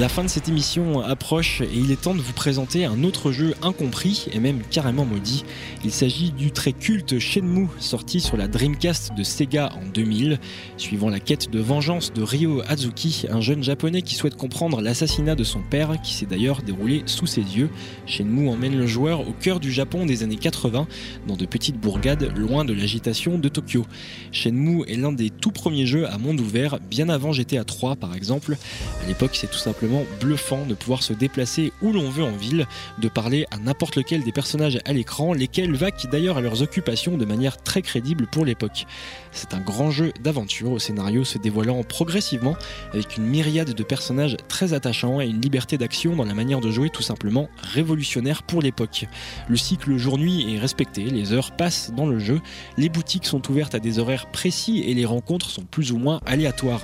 La 0.00 0.08
fin 0.08 0.24
de 0.24 0.28
cette 0.28 0.48
émission 0.48 1.02
approche 1.02 1.60
et 1.60 1.68
il 1.74 1.92
est 1.92 2.00
temps 2.00 2.14
de 2.14 2.22
vous 2.22 2.32
présenter 2.32 2.86
un 2.86 3.04
autre 3.04 3.32
jeu 3.32 3.54
incompris 3.60 4.28
et 4.32 4.40
même 4.40 4.62
carrément 4.70 5.04
maudit. 5.04 5.44
Il 5.84 5.90
s'agit 5.90 6.32
du 6.32 6.52
très 6.52 6.72
culte 6.72 7.18
Shenmue 7.18 7.68
sorti 7.80 8.22
sur 8.22 8.38
la 8.38 8.48
Dreamcast 8.48 9.12
de 9.14 9.22
Sega 9.22 9.68
en 9.74 9.86
2000. 9.92 10.38
Suivant 10.78 11.10
la 11.10 11.20
quête 11.20 11.50
de 11.50 11.60
vengeance 11.60 12.14
de 12.14 12.22
Ryo 12.22 12.62
Hazuki, 12.66 13.26
un 13.28 13.42
jeune 13.42 13.62
japonais 13.62 14.00
qui 14.00 14.14
souhaite 14.14 14.36
comprendre 14.36 14.80
l'assassinat 14.80 15.34
de 15.34 15.44
son 15.44 15.60
père 15.60 16.00
qui 16.00 16.14
s'est 16.14 16.24
d'ailleurs 16.24 16.62
déroulé 16.62 17.02
sous 17.04 17.26
ses 17.26 17.42
yeux, 17.42 17.68
Shenmue 18.06 18.48
emmène 18.48 18.78
le 18.78 18.86
joueur 18.86 19.28
au 19.28 19.32
cœur 19.32 19.60
du 19.60 19.70
Japon 19.70 20.06
des 20.06 20.22
années 20.22 20.36
80 20.36 20.88
dans 21.28 21.36
de 21.36 21.44
petites 21.44 21.78
bourgades 21.78 22.34
loin 22.38 22.64
de 22.64 22.72
l'agitation 22.72 23.36
de 23.36 23.50
Tokyo. 23.50 23.84
Shenmue 24.32 24.82
est 24.88 24.96
l'un 24.96 25.12
des 25.12 25.28
tout 25.28 25.52
premiers 25.52 25.84
jeux 25.84 26.08
à 26.08 26.16
monde 26.16 26.40
ouvert, 26.40 26.78
bien 26.80 27.10
avant 27.10 27.32
GTA 27.32 27.64
3 27.64 27.96
par 27.96 28.14
exemple. 28.14 28.56
À 29.04 29.06
l'époque, 29.06 29.32
c'est 29.34 29.50
tout 29.50 29.58
simplement 29.58 29.89
bluffant 30.20 30.64
de 30.66 30.74
pouvoir 30.74 31.02
se 31.02 31.12
déplacer 31.12 31.72
où 31.82 31.92
l'on 31.92 32.08
veut 32.10 32.24
en 32.24 32.32
ville, 32.32 32.66
de 32.98 33.08
parler 33.08 33.46
à 33.50 33.58
n'importe 33.58 33.96
lequel 33.96 34.22
des 34.22 34.32
personnages 34.32 34.78
à 34.84 34.92
l'écran, 34.92 35.32
lesquels 35.32 35.74
vaquent 35.74 36.08
d'ailleurs 36.10 36.38
à 36.38 36.40
leurs 36.40 36.62
occupations 36.62 37.16
de 37.16 37.24
manière 37.24 37.56
très 37.62 37.82
crédible 37.82 38.26
pour 38.26 38.44
l'époque. 38.44 38.86
C'est 39.32 39.54
un 39.54 39.60
grand 39.60 39.90
jeu 39.90 40.12
d'aventure 40.22 40.72
au 40.72 40.78
scénario 40.78 41.24
se 41.24 41.38
dévoilant 41.38 41.82
progressivement 41.82 42.56
avec 42.92 43.16
une 43.16 43.24
myriade 43.24 43.74
de 43.74 43.82
personnages 43.82 44.36
très 44.48 44.72
attachants 44.72 45.20
et 45.20 45.26
une 45.26 45.40
liberté 45.40 45.78
d'action 45.78 46.16
dans 46.16 46.24
la 46.24 46.34
manière 46.34 46.60
de 46.60 46.70
jouer 46.70 46.90
tout 46.90 47.02
simplement 47.02 47.48
révolutionnaire 47.62 48.42
pour 48.42 48.62
l'époque. 48.62 49.06
Le 49.48 49.56
cycle 49.56 49.96
jour-nuit 49.96 50.54
est 50.54 50.58
respecté, 50.58 51.04
les 51.04 51.32
heures 51.32 51.52
passent 51.52 51.92
dans 51.96 52.06
le 52.06 52.18
jeu, 52.18 52.40
les 52.76 52.88
boutiques 52.88 53.26
sont 53.26 53.50
ouvertes 53.50 53.74
à 53.74 53.80
des 53.80 53.98
horaires 53.98 54.26
précis 54.30 54.84
et 54.86 54.94
les 54.94 55.04
rencontres 55.04 55.50
sont 55.50 55.64
plus 55.64 55.92
ou 55.92 55.98
moins 55.98 56.20
aléatoires. 56.26 56.82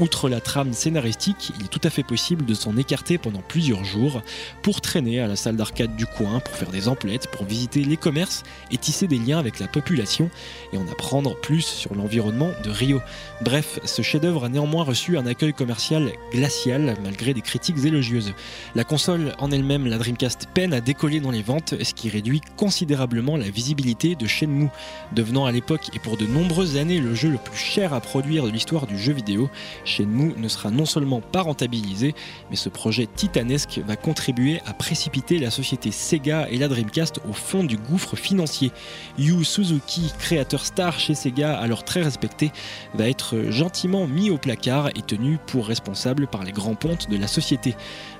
Outre 0.00 0.28
la 0.28 0.40
trame 0.40 0.72
scénaristique, 0.72 1.52
il 1.58 1.66
est 1.66 1.68
tout 1.68 1.80
à 1.84 1.90
fait 1.90 2.02
possible 2.02 2.44
de 2.46 2.54
s'en 2.54 2.76
écarter 2.76 3.18
pendant 3.18 3.42
plusieurs 3.42 3.84
jours 3.84 4.22
pour 4.62 4.80
traîner 4.80 5.20
à 5.20 5.26
la 5.26 5.36
salle 5.36 5.56
d'arcade 5.56 5.96
du 5.96 6.06
coin, 6.06 6.40
pour 6.40 6.54
faire 6.54 6.70
des 6.70 6.88
emplettes, 6.88 7.28
pour 7.30 7.44
visiter 7.44 7.84
les 7.84 7.96
commerces 7.96 8.42
et 8.70 8.78
tisser 8.78 9.06
des 9.06 9.18
liens 9.18 9.38
avec 9.38 9.58
la 9.58 9.68
population 9.68 10.30
et 10.72 10.78
en 10.78 10.88
apprendre 10.88 11.36
plus 11.40 11.62
sur 11.62 11.94
l'environnement 11.94 12.50
de 12.64 12.70
Rio. 12.70 13.00
Bref, 13.42 13.80
ce 13.84 14.02
chef-d'œuvre 14.02 14.44
a 14.44 14.48
néanmoins 14.48 14.84
reçu 14.84 15.18
un 15.18 15.26
accueil 15.26 15.52
commercial 15.52 16.10
glacial 16.32 16.96
malgré 17.02 17.34
des 17.34 17.42
critiques 17.42 17.84
élogieuses. 17.84 18.32
La 18.74 18.84
console 18.84 19.34
en 19.38 19.50
elle-même, 19.50 19.86
la 19.86 19.98
Dreamcast, 19.98 20.48
peine 20.54 20.72
à 20.72 20.80
décoller 20.80 21.20
dans 21.20 21.30
les 21.30 21.42
ventes, 21.42 21.74
ce 21.82 21.94
qui 21.94 22.08
réduit 22.08 22.40
considérablement 22.56 23.36
la 23.36 23.50
visibilité 23.50 24.14
de 24.14 24.26
Shenmue, 24.26 24.68
devenant 25.12 25.44
à 25.44 25.52
l'époque 25.52 25.90
et 25.94 25.98
pour 25.98 26.16
de 26.16 26.26
nombreuses 26.26 26.76
années 26.76 27.00
le 27.00 27.14
jeu 27.14 27.28
le 27.30 27.38
plus 27.38 27.56
cher 27.56 27.92
à 27.92 28.00
produire 28.00 28.44
de 28.44 28.50
l'histoire 28.50 28.86
du 28.86 28.98
jeu 28.98 29.12
vidéo. 29.12 29.50
Shenmue 29.84 30.34
ne 30.36 30.48
sera 30.48 30.70
non 30.70 30.86
seulement 30.86 31.20
pas 31.20 31.42
rentabilisé, 31.42 32.14
mais 32.50 32.56
ce 32.56 32.68
projet 32.68 33.06
titanesque 33.06 33.80
va 33.86 33.96
contribuer 33.96 34.60
à 34.66 34.72
précipiter 34.72 35.38
la 35.38 35.50
société 35.50 35.90
Sega 35.90 36.48
et 36.50 36.58
la 36.58 36.68
Dreamcast 36.68 37.20
au 37.28 37.32
fond 37.32 37.64
du 37.64 37.76
gouffre 37.76 38.16
financier. 38.16 38.72
Yu 39.18 39.44
Suzuki, 39.44 40.12
créateur 40.18 40.64
star 40.64 40.98
chez 40.98 41.14
Sega, 41.14 41.58
alors 41.58 41.84
très 41.84 42.02
respecté, 42.02 42.52
va 42.94 43.08
être 43.08 43.50
gentiment 43.50 44.06
mis 44.06 44.30
au 44.30 44.38
placard 44.38 44.88
et 44.88 45.02
tenu 45.02 45.38
pour 45.46 45.66
responsable 45.66 46.26
par 46.26 46.44
les 46.44 46.52
grands 46.52 46.74
pontes 46.74 47.10
de 47.10 47.16
la 47.16 47.26
société. 47.26 47.74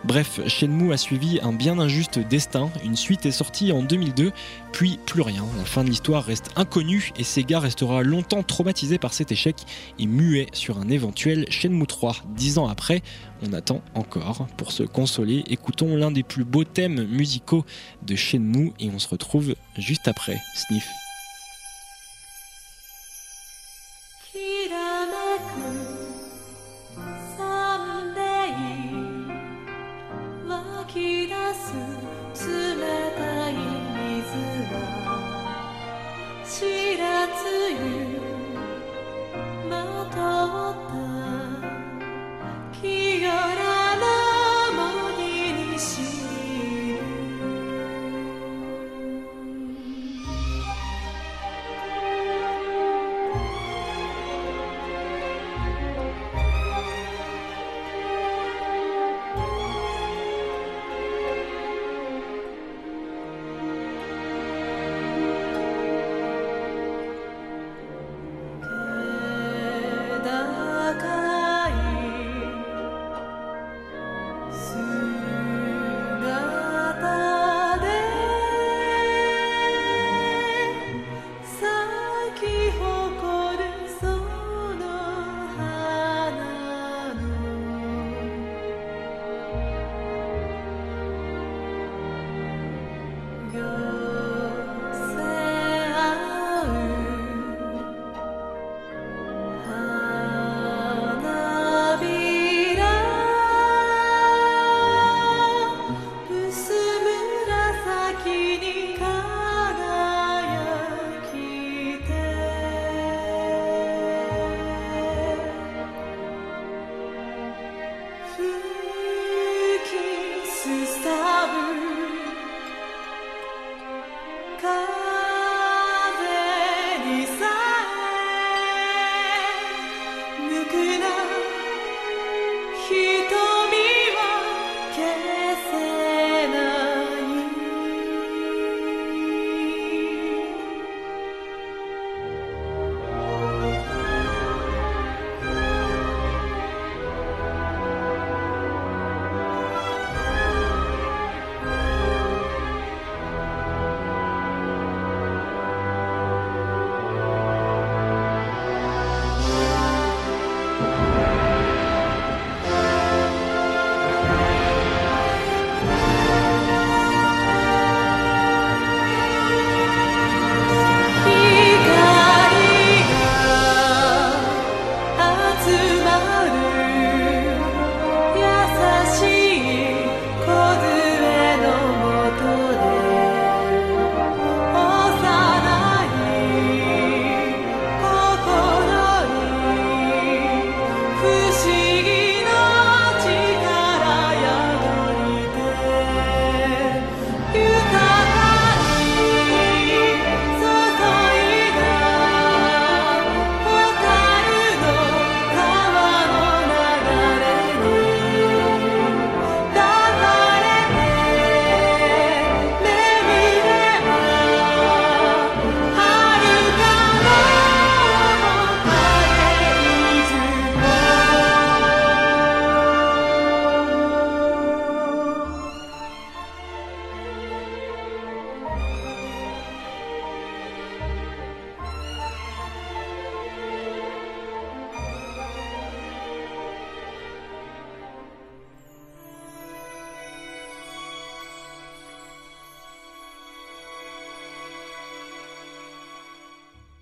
Bref, 0.04 0.40
Shenmue 0.46 0.92
a 0.92 0.96
suivi 0.96 1.40
un 1.42 1.52
bien 1.52 1.78
injuste 1.78 2.18
destin, 2.18 2.70
une 2.84 2.96
suite 2.96 3.26
est 3.26 3.32
sortie 3.32 3.72
en 3.72 3.82
2002, 3.82 4.32
puis 4.72 4.98
plus 5.06 5.22
rien. 5.22 5.44
La 5.58 5.64
fin 5.64 5.84
de 5.84 5.88
l'histoire 5.88 6.24
reste 6.24 6.50
inconnue 6.56 7.12
et 7.18 7.24
Sega 7.24 7.60
restera 7.60 8.02
longtemps 8.02 8.42
traumatisé 8.42 8.98
par 8.98 9.12
cet 9.12 9.32
échec 9.32 9.56
et 9.98 10.06
muet 10.06 10.46
sur 10.52 10.78
un 10.78 10.88
éventuel 10.88 11.46
Shenmue 11.50 11.86
3. 11.86 12.16
Dix 12.36 12.58
ans 12.58 12.68
après, 12.68 13.02
on 13.42 13.52
attend 13.52 13.82
encore. 13.94 14.46
Pour 14.56 14.72
se 14.72 14.82
consoler, 14.82 15.44
écoutons 15.48 15.96
l'un 15.96 16.10
des 16.10 16.22
plus 16.22 16.44
beaux 16.44 16.64
thèmes 16.64 17.04
musicaux 17.04 17.64
de 18.02 18.14
Shenmue 18.14 18.72
et 18.80 18.90
on 18.90 18.98
se 18.98 19.08
retrouve 19.08 19.54
juste 19.76 20.08
après. 20.08 20.38
Sniff. 20.54 21.05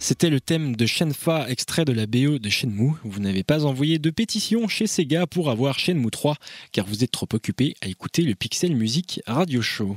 C'était 0.06 0.28
le 0.28 0.38
thème 0.38 0.76
de 0.76 0.84
Shenfa, 0.84 1.48
extrait 1.48 1.86
de 1.86 1.92
la 1.94 2.04
BO 2.04 2.38
de 2.38 2.50
Shenmue. 2.50 2.92
Vous 3.04 3.20
n'avez 3.20 3.42
pas 3.42 3.64
envoyé 3.64 3.98
de 3.98 4.10
pétition 4.10 4.68
chez 4.68 4.86
Sega 4.86 5.26
pour 5.26 5.48
avoir 5.48 5.78
Shenmue 5.78 6.10
3, 6.10 6.36
car 6.72 6.84
vous 6.84 7.04
êtes 7.04 7.10
trop 7.10 7.26
occupé 7.32 7.74
à 7.80 7.88
écouter 7.88 8.20
le 8.20 8.34
Pixel 8.34 8.76
Music 8.76 9.22
Radio 9.26 9.62
Show. 9.62 9.96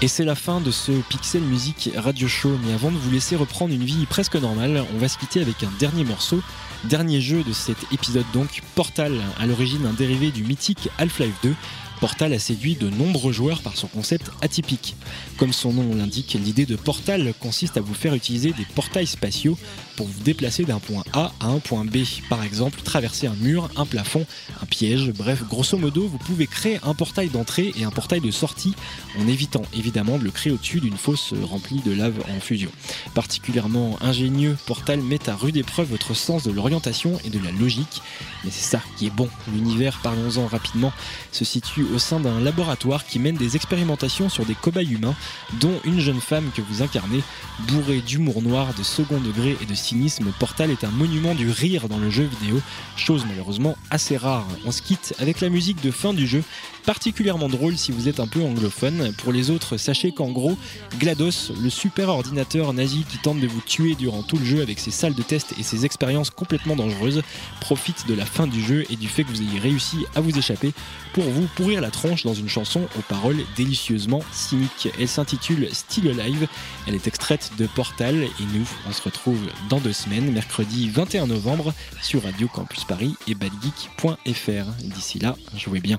Et 0.00 0.06
c'est 0.06 0.24
la 0.24 0.36
fin 0.36 0.60
de 0.60 0.70
ce 0.70 0.92
Pixel 0.92 1.42
Music 1.42 1.90
Radio 1.96 2.28
Show. 2.28 2.56
Mais 2.64 2.72
avant 2.72 2.92
de 2.92 2.96
vous 2.96 3.10
laisser 3.10 3.34
reprendre 3.34 3.74
une 3.74 3.82
vie 3.82 4.06
presque 4.06 4.36
normale, 4.36 4.84
on 4.94 4.98
va 4.98 5.08
se 5.08 5.18
quitter 5.18 5.40
avec 5.40 5.64
un 5.64 5.72
dernier 5.80 6.04
morceau. 6.04 6.40
Dernier 6.84 7.20
jeu 7.20 7.42
de 7.42 7.52
cet 7.52 7.78
épisode 7.90 8.24
donc, 8.32 8.62
Portal, 8.76 9.20
à 9.40 9.46
l'origine 9.46 9.84
un 9.86 9.92
dérivé 9.92 10.30
du 10.30 10.44
mythique 10.44 10.88
Half-Life 10.98 11.34
2, 11.42 11.52
Portal 11.98 12.32
a 12.32 12.38
séduit 12.38 12.76
de 12.76 12.88
nombreux 12.88 13.32
joueurs 13.32 13.60
par 13.60 13.76
son 13.76 13.88
concept 13.88 14.30
atypique. 14.40 14.94
Comme 15.36 15.52
son 15.52 15.72
nom 15.72 15.92
l'indique, 15.96 16.38
l'idée 16.40 16.64
de 16.64 16.76
Portal 16.76 17.34
consiste 17.40 17.76
à 17.76 17.80
vous 17.80 17.94
faire 17.94 18.14
utiliser 18.14 18.52
des 18.52 18.66
portails 18.76 19.08
spatiaux 19.08 19.58
pour 19.98 20.06
vous 20.06 20.22
déplacer 20.22 20.62
d'un 20.62 20.78
point 20.78 21.02
A 21.12 21.32
à 21.40 21.48
un 21.48 21.58
point 21.58 21.84
B. 21.84 22.04
Par 22.30 22.44
exemple, 22.44 22.80
traverser 22.82 23.26
un 23.26 23.34
mur, 23.34 23.68
un 23.74 23.84
plafond, 23.84 24.24
un 24.62 24.66
piège. 24.66 25.10
Bref, 25.10 25.42
grosso 25.48 25.76
modo, 25.76 26.06
vous 26.06 26.18
pouvez 26.18 26.46
créer 26.46 26.78
un 26.84 26.94
portail 26.94 27.30
d'entrée 27.30 27.72
et 27.76 27.82
un 27.82 27.90
portail 27.90 28.20
de 28.20 28.30
sortie 28.30 28.76
en 29.18 29.26
évitant 29.26 29.62
évidemment 29.76 30.16
de 30.16 30.22
le 30.22 30.30
créer 30.30 30.52
au-dessus 30.52 30.78
d'une 30.78 30.96
fosse 30.96 31.34
remplie 31.42 31.80
de 31.80 31.90
lave 31.90 32.14
en 32.32 32.38
fusion. 32.38 32.70
Particulièrement 33.14 33.98
ingénieux, 34.00 34.56
Portal 34.66 35.00
met 35.00 35.28
à 35.28 35.34
rude 35.34 35.56
épreuve 35.56 35.88
votre 35.88 36.14
sens 36.14 36.44
de 36.44 36.52
l'orientation 36.52 37.18
et 37.24 37.30
de 37.30 37.40
la 37.40 37.50
logique. 37.50 38.00
Mais 38.44 38.52
c'est 38.52 38.70
ça 38.70 38.80
qui 38.96 39.06
est 39.06 39.10
bon. 39.10 39.28
L'univers, 39.52 39.98
parlons-en 40.00 40.46
rapidement, 40.46 40.92
se 41.32 41.44
situe 41.44 41.82
au 41.92 41.98
sein 41.98 42.20
d'un 42.20 42.38
laboratoire 42.38 43.04
qui 43.04 43.18
mène 43.18 43.36
des 43.36 43.56
expérimentations 43.56 44.28
sur 44.28 44.46
des 44.46 44.54
cobayes 44.54 44.92
humains, 44.92 45.16
dont 45.60 45.80
une 45.82 45.98
jeune 45.98 46.20
femme 46.20 46.52
que 46.54 46.62
vous 46.62 46.82
incarnez, 46.82 47.22
bourrée 47.66 48.00
d'humour 48.00 48.42
noir, 48.42 48.72
de 48.74 48.84
second 48.84 49.18
degré 49.18 49.56
et 49.60 49.66
de 49.66 49.74
cynisme. 49.88 50.32
Portal 50.38 50.70
est 50.70 50.84
un 50.84 50.90
monument 50.90 51.34
du 51.34 51.50
rire 51.50 51.88
dans 51.88 51.98
le 51.98 52.10
jeu 52.10 52.24
vidéo, 52.24 52.60
chose 52.96 53.24
malheureusement 53.26 53.76
assez 53.90 54.18
rare. 54.18 54.46
On 54.66 54.72
se 54.72 54.82
quitte 54.82 55.14
avec 55.18 55.40
la 55.40 55.48
musique 55.48 55.82
de 55.82 55.90
fin 55.90 56.12
du 56.12 56.26
jeu, 56.26 56.44
particulièrement 56.88 57.50
drôle 57.50 57.76
si 57.76 57.92
vous 57.92 58.08
êtes 58.08 58.18
un 58.18 58.26
peu 58.26 58.42
anglophone. 58.42 59.12
Pour 59.18 59.30
les 59.30 59.50
autres, 59.50 59.76
sachez 59.76 60.10
qu'en 60.10 60.30
gros, 60.30 60.56
GLaDOS, 60.98 61.52
le 61.60 61.68
super 61.68 62.08
ordinateur 62.08 62.72
nazi 62.72 63.04
qui 63.06 63.18
tente 63.18 63.40
de 63.40 63.46
vous 63.46 63.60
tuer 63.60 63.94
durant 63.94 64.22
tout 64.22 64.38
le 64.38 64.44
jeu 64.46 64.62
avec 64.62 64.78
ses 64.78 64.90
salles 64.90 65.12
de 65.12 65.20
test 65.20 65.52
et 65.58 65.62
ses 65.62 65.84
expériences 65.84 66.30
complètement 66.30 66.76
dangereuses, 66.76 67.22
profite 67.60 68.08
de 68.08 68.14
la 68.14 68.24
fin 68.24 68.46
du 68.46 68.62
jeu 68.62 68.86
et 68.88 68.96
du 68.96 69.06
fait 69.06 69.22
que 69.24 69.28
vous 69.28 69.42
ayez 69.42 69.58
réussi 69.58 70.06
à 70.14 70.22
vous 70.22 70.38
échapper 70.38 70.72
pour 71.12 71.24
vous 71.24 71.46
pourrir 71.56 71.82
la 71.82 71.90
tronche 71.90 72.24
dans 72.24 72.32
une 72.32 72.48
chanson 72.48 72.80
aux 72.98 73.02
paroles 73.02 73.44
délicieusement 73.54 74.22
cyniques. 74.32 74.88
Elle 74.98 75.08
s'intitule 75.08 75.68
Still 75.70 76.18
Alive, 76.18 76.48
elle 76.86 76.94
est 76.94 77.06
extraite 77.06 77.50
de 77.58 77.66
Portal 77.66 78.16
et 78.16 78.44
nous, 78.54 78.66
on 78.88 78.92
se 78.92 79.02
retrouve 79.02 79.40
dans 79.68 79.80
deux 79.80 79.92
semaines, 79.92 80.32
mercredi 80.32 80.88
21 80.88 81.26
novembre 81.26 81.74
sur 82.00 82.22
Radio 82.22 82.48
Campus 82.48 82.84
Paris 82.84 83.14
et 83.26 83.34
badgeek.fr. 83.34 84.70
D'ici 84.84 85.18
là, 85.18 85.36
jouez 85.54 85.80
bien. 85.80 85.98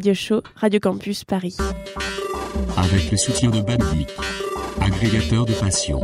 Radio 0.00 0.14
Show, 0.14 0.42
Radio 0.56 0.80
Campus 0.80 1.24
Paris. 1.24 1.58
Avec 2.74 3.10
le 3.10 3.18
soutien 3.18 3.50
de 3.50 3.60
Bandic, 3.60 4.08
agrégateur 4.80 5.44
de 5.44 5.52
passion. 5.52 6.00